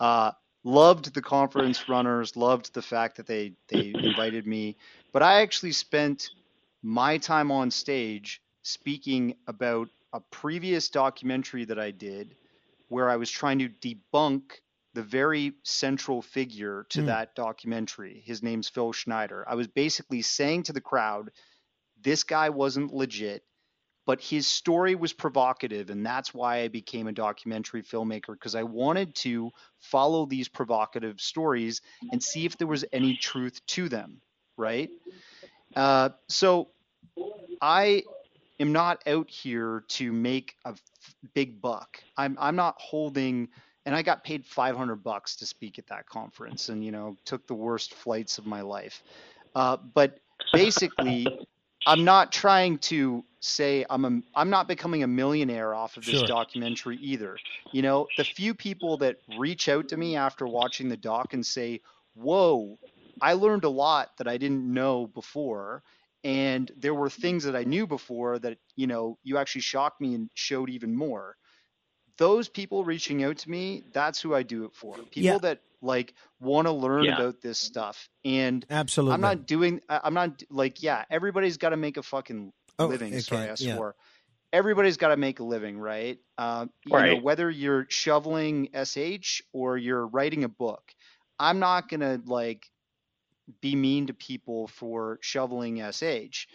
Uh, 0.00 0.32
loved 0.64 1.14
the 1.14 1.22
conference 1.22 1.88
runners, 1.88 2.36
loved 2.36 2.74
the 2.74 2.82
fact 2.82 3.16
that 3.16 3.26
they 3.26 3.52
they 3.68 3.92
invited 4.02 4.46
me, 4.46 4.76
but 5.12 5.22
I 5.22 5.42
actually 5.42 5.72
spent 5.72 6.30
my 6.82 7.18
time 7.18 7.50
on 7.50 7.70
stage 7.70 8.40
speaking 8.62 9.36
about 9.46 9.88
a 10.12 10.20
previous 10.20 10.88
documentary 10.88 11.64
that 11.66 11.78
I 11.78 11.90
did 11.90 12.34
where 12.88 13.08
I 13.08 13.16
was 13.16 13.30
trying 13.30 13.58
to 13.60 13.68
debunk 13.68 14.42
the 14.94 15.02
very 15.02 15.52
central 15.62 16.20
figure 16.22 16.84
to 16.90 17.00
Hmm. 17.00 17.06
that 17.06 17.34
documentary. 17.34 18.22
His 18.24 18.42
name's 18.42 18.68
Phil 18.68 18.92
Schneider. 18.92 19.44
I 19.48 19.54
was 19.54 19.68
basically 19.68 20.22
saying 20.22 20.64
to 20.64 20.72
the 20.72 20.80
crowd, 20.80 21.30
this 22.00 22.24
guy 22.24 22.48
wasn't 22.50 22.92
legit, 22.92 23.44
but 24.06 24.20
his 24.20 24.46
story 24.46 24.94
was 24.96 25.12
provocative, 25.12 25.90
and 25.90 26.04
that's 26.04 26.34
why 26.34 26.62
I 26.62 26.68
became 26.68 27.06
a 27.06 27.12
documentary 27.12 27.82
filmmaker 27.82 28.32
because 28.32 28.54
I 28.56 28.64
wanted 28.64 29.14
to 29.16 29.50
follow 29.78 30.26
these 30.26 30.48
provocative 30.48 31.20
stories 31.20 31.80
and 32.10 32.20
see 32.22 32.44
if 32.46 32.56
there 32.58 32.66
was 32.66 32.84
any 32.92 33.16
truth 33.16 33.64
to 33.66 33.88
them, 33.88 34.20
right? 34.56 34.90
Uh, 35.76 36.08
so 36.28 36.70
I 37.60 38.02
am 38.58 38.72
not 38.72 39.06
out 39.06 39.30
here 39.30 39.84
to 39.88 40.12
make 40.12 40.56
a 40.64 40.70
f- 40.70 40.82
big 41.34 41.60
buck. 41.60 42.02
I'm 42.16 42.36
I'm 42.40 42.56
not 42.56 42.76
holding 42.80 43.48
and 43.86 43.94
I 43.94 44.02
got 44.02 44.24
paid 44.24 44.44
500 44.44 44.96
bucks 44.96 45.36
to 45.36 45.46
speak 45.46 45.78
at 45.78 45.86
that 45.88 46.06
conference 46.06 46.68
and 46.68 46.84
you 46.84 46.90
know 46.92 47.16
took 47.24 47.46
the 47.46 47.54
worst 47.54 47.94
flights 47.94 48.38
of 48.38 48.46
my 48.46 48.60
life. 48.62 49.02
Uh, 49.54 49.76
but 49.94 50.20
basically 50.52 51.26
I'm 51.86 52.04
not 52.04 52.32
trying 52.32 52.78
to 52.78 53.24
say 53.40 53.84
I'm 53.88 54.04
a 54.04 54.20
I'm 54.34 54.50
not 54.50 54.68
becoming 54.68 55.02
a 55.02 55.08
millionaire 55.08 55.74
off 55.74 55.96
of 55.96 56.04
this 56.04 56.20
Sure. 56.20 56.28
documentary 56.28 56.96
either. 56.98 57.40
You 57.72 57.82
know, 57.82 58.10
the 58.16 58.24
few 58.24 58.54
people 58.54 58.98
that 58.98 59.16
reach 59.26 59.68
out 59.68 59.88
to 59.88 59.96
me 59.96 60.16
after 60.16 60.46
watching 60.46 60.88
the 60.88 60.96
doc 60.96 61.32
and 61.34 61.44
say, 61.44 61.80
"Whoa, 62.14 62.78
I 63.20 63.34
learned 63.34 63.64
a 63.64 63.70
lot 63.70 64.16
that 64.18 64.28
I 64.28 64.36
didn't 64.36 64.72
know 64.72 65.06
before." 65.06 65.82
And 66.22 66.70
there 66.76 66.94
were 66.94 67.08
things 67.08 67.44
that 67.44 67.56
I 67.56 67.64
knew 67.64 67.86
before 67.86 68.38
that, 68.40 68.58
you 68.76 68.86
know, 68.86 69.18
you 69.22 69.38
actually 69.38 69.62
shocked 69.62 70.00
me 70.02 70.14
and 70.14 70.30
showed 70.34 70.68
even 70.68 70.94
more. 70.94 71.36
Those 72.20 72.50
people 72.50 72.84
reaching 72.84 73.24
out 73.24 73.38
to 73.38 73.50
me, 73.50 73.82
that's 73.94 74.20
who 74.20 74.34
I 74.34 74.42
do 74.42 74.64
it 74.66 74.74
for. 74.74 74.94
People 74.94 75.22
Yeah. 75.22 75.38
that 75.38 75.62
like 75.80 76.12
want 76.38 76.66
to 76.68 76.72
learn 76.72 77.04
Yeah. 77.04 77.14
about 77.14 77.40
this 77.40 77.58
stuff. 77.58 78.10
And 78.26 78.64
Absolutely. 78.68 79.14
I'm 79.14 79.22
not 79.22 79.46
doing 79.46 79.80
I- 79.88 80.02
I'm 80.04 80.12
not 80.12 80.42
like, 80.50 80.82
yeah, 80.82 81.06
everybody's 81.10 81.56
got 81.56 81.70
to 81.70 81.78
make 81.78 81.96
a 81.96 82.02
fucking 82.02 82.52
Oh, 82.78 82.86
living. 82.88 83.18
Sorry, 83.20 83.44
okay, 83.44 83.52
I 83.52 83.56
yeah. 83.58 83.74
swore. 83.74 83.96
Everybody's 84.52 84.98
got 84.98 85.08
to 85.08 85.16
make 85.16 85.40
a 85.40 85.44
living, 85.44 85.78
right? 85.78 86.18
Uh, 86.36 86.66
you 86.84 86.92
know, 86.92 86.98
Right. 86.98 87.22
whether 87.22 87.50
you're 87.50 87.86
shoveling 87.88 88.68
SH 88.74 89.40
or 89.54 89.78
you're 89.78 90.06
writing 90.06 90.44
a 90.44 90.48
book, 90.48 90.92
I'm 91.38 91.58
not 91.58 91.88
gonna 91.88 92.20
like 92.26 92.70
be 93.62 93.74
mean 93.76 94.08
to 94.08 94.12
people 94.14 94.66
for 94.68 95.18
shoveling 95.22 95.80
SH. 95.80 96.48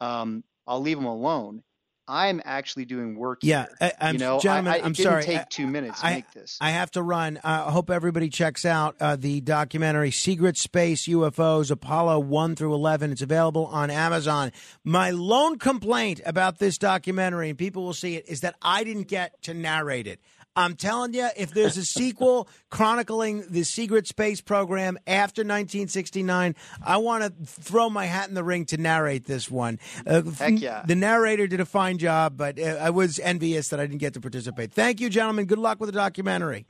Um, 0.00 0.42
I'll 0.66 0.80
leave 0.80 0.96
them 0.96 1.06
alone. 1.06 1.62
I'm 2.06 2.42
actually 2.44 2.84
doing 2.84 3.16
work. 3.16 3.40
Yeah, 3.42 3.66
here. 3.80 3.92
I, 4.00 4.08
I'm, 4.08 4.14
you 4.14 4.18
know, 4.18 4.38
gentlemen, 4.40 4.72
I, 4.72 4.76
I, 4.76 4.80
didn't 4.80 4.96
sorry. 4.98 5.22
take 5.24 5.48
two 5.48 5.66
minutes 5.66 6.00
to 6.00 6.06
I, 6.06 6.14
make 6.14 6.32
this. 6.32 6.58
I 6.60 6.70
have 6.70 6.90
to 6.92 7.02
run. 7.02 7.38
Uh, 7.38 7.64
I 7.66 7.70
hope 7.70 7.90
everybody 7.90 8.28
checks 8.28 8.64
out 8.64 8.96
uh, 9.00 9.16
the 9.16 9.40
documentary 9.40 10.10
Secret 10.10 10.56
Space 10.56 11.06
UFOs 11.08 11.70
Apollo 11.70 12.20
1 12.20 12.56
through 12.56 12.74
11. 12.74 13.12
It's 13.12 13.22
available 13.22 13.66
on 13.66 13.90
Amazon. 13.90 14.52
My 14.84 15.10
lone 15.10 15.58
complaint 15.58 16.20
about 16.26 16.58
this 16.58 16.78
documentary, 16.78 17.48
and 17.48 17.58
people 17.58 17.84
will 17.84 17.94
see 17.94 18.16
it, 18.16 18.28
is 18.28 18.40
that 18.40 18.56
I 18.60 18.84
didn't 18.84 19.08
get 19.08 19.42
to 19.42 19.54
narrate 19.54 20.06
it. 20.06 20.20
I'm 20.56 20.76
telling 20.76 21.14
you, 21.14 21.28
if 21.36 21.50
there's 21.52 21.76
a 21.76 21.84
sequel 21.84 22.48
chronicling 22.70 23.44
the 23.48 23.64
secret 23.64 24.06
space 24.06 24.40
program 24.40 24.98
after 25.06 25.40
1969, 25.40 26.54
I 26.84 26.96
want 26.98 27.24
to 27.24 27.46
throw 27.46 27.90
my 27.90 28.06
hat 28.06 28.28
in 28.28 28.34
the 28.34 28.44
ring 28.44 28.64
to 28.66 28.76
narrate 28.76 29.24
this 29.26 29.50
one. 29.50 29.78
Uh, 30.06 30.22
Heck 30.22 30.60
yeah. 30.60 30.84
The 30.86 30.94
narrator 30.94 31.46
did 31.46 31.60
a 31.60 31.64
fine 31.66 31.98
job, 31.98 32.36
but 32.36 32.58
uh, 32.58 32.78
I 32.80 32.90
was 32.90 33.18
envious 33.18 33.68
that 33.68 33.80
I 33.80 33.86
didn't 33.86 34.00
get 34.00 34.14
to 34.14 34.20
participate. 34.20 34.72
Thank 34.72 35.00
you, 35.00 35.10
gentlemen. 35.10 35.46
Good 35.46 35.58
luck 35.58 35.80
with 35.80 35.88
the 35.88 35.92
documentary. 35.92 36.66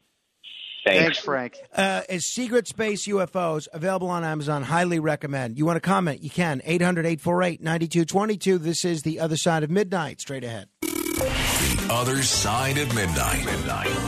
Thanks, 0.86 1.18
Frank. 1.18 1.56
Uh, 1.74 2.02
is 2.10 2.26
Secret 2.26 2.68
Space 2.68 3.06
UFOs 3.06 3.68
available 3.72 4.10
on 4.10 4.22
Amazon? 4.22 4.62
Highly 4.62 4.98
recommend. 4.98 5.56
You 5.56 5.64
want 5.64 5.76
to 5.76 5.80
comment? 5.80 6.22
You 6.22 6.28
can. 6.28 6.60
800 6.64 7.06
848 7.06 7.62
9222. 7.62 8.58
This 8.58 8.84
is 8.84 9.02
The 9.02 9.18
Other 9.18 9.36
Side 9.36 9.62
of 9.62 9.70
Midnight. 9.70 10.20
Straight 10.20 10.44
ahead. 10.44 10.68
The 11.64 11.94
other 11.94 12.22
side 12.22 12.76
of 12.76 12.94
midnight. 12.94 13.46
midnight. 13.46 14.03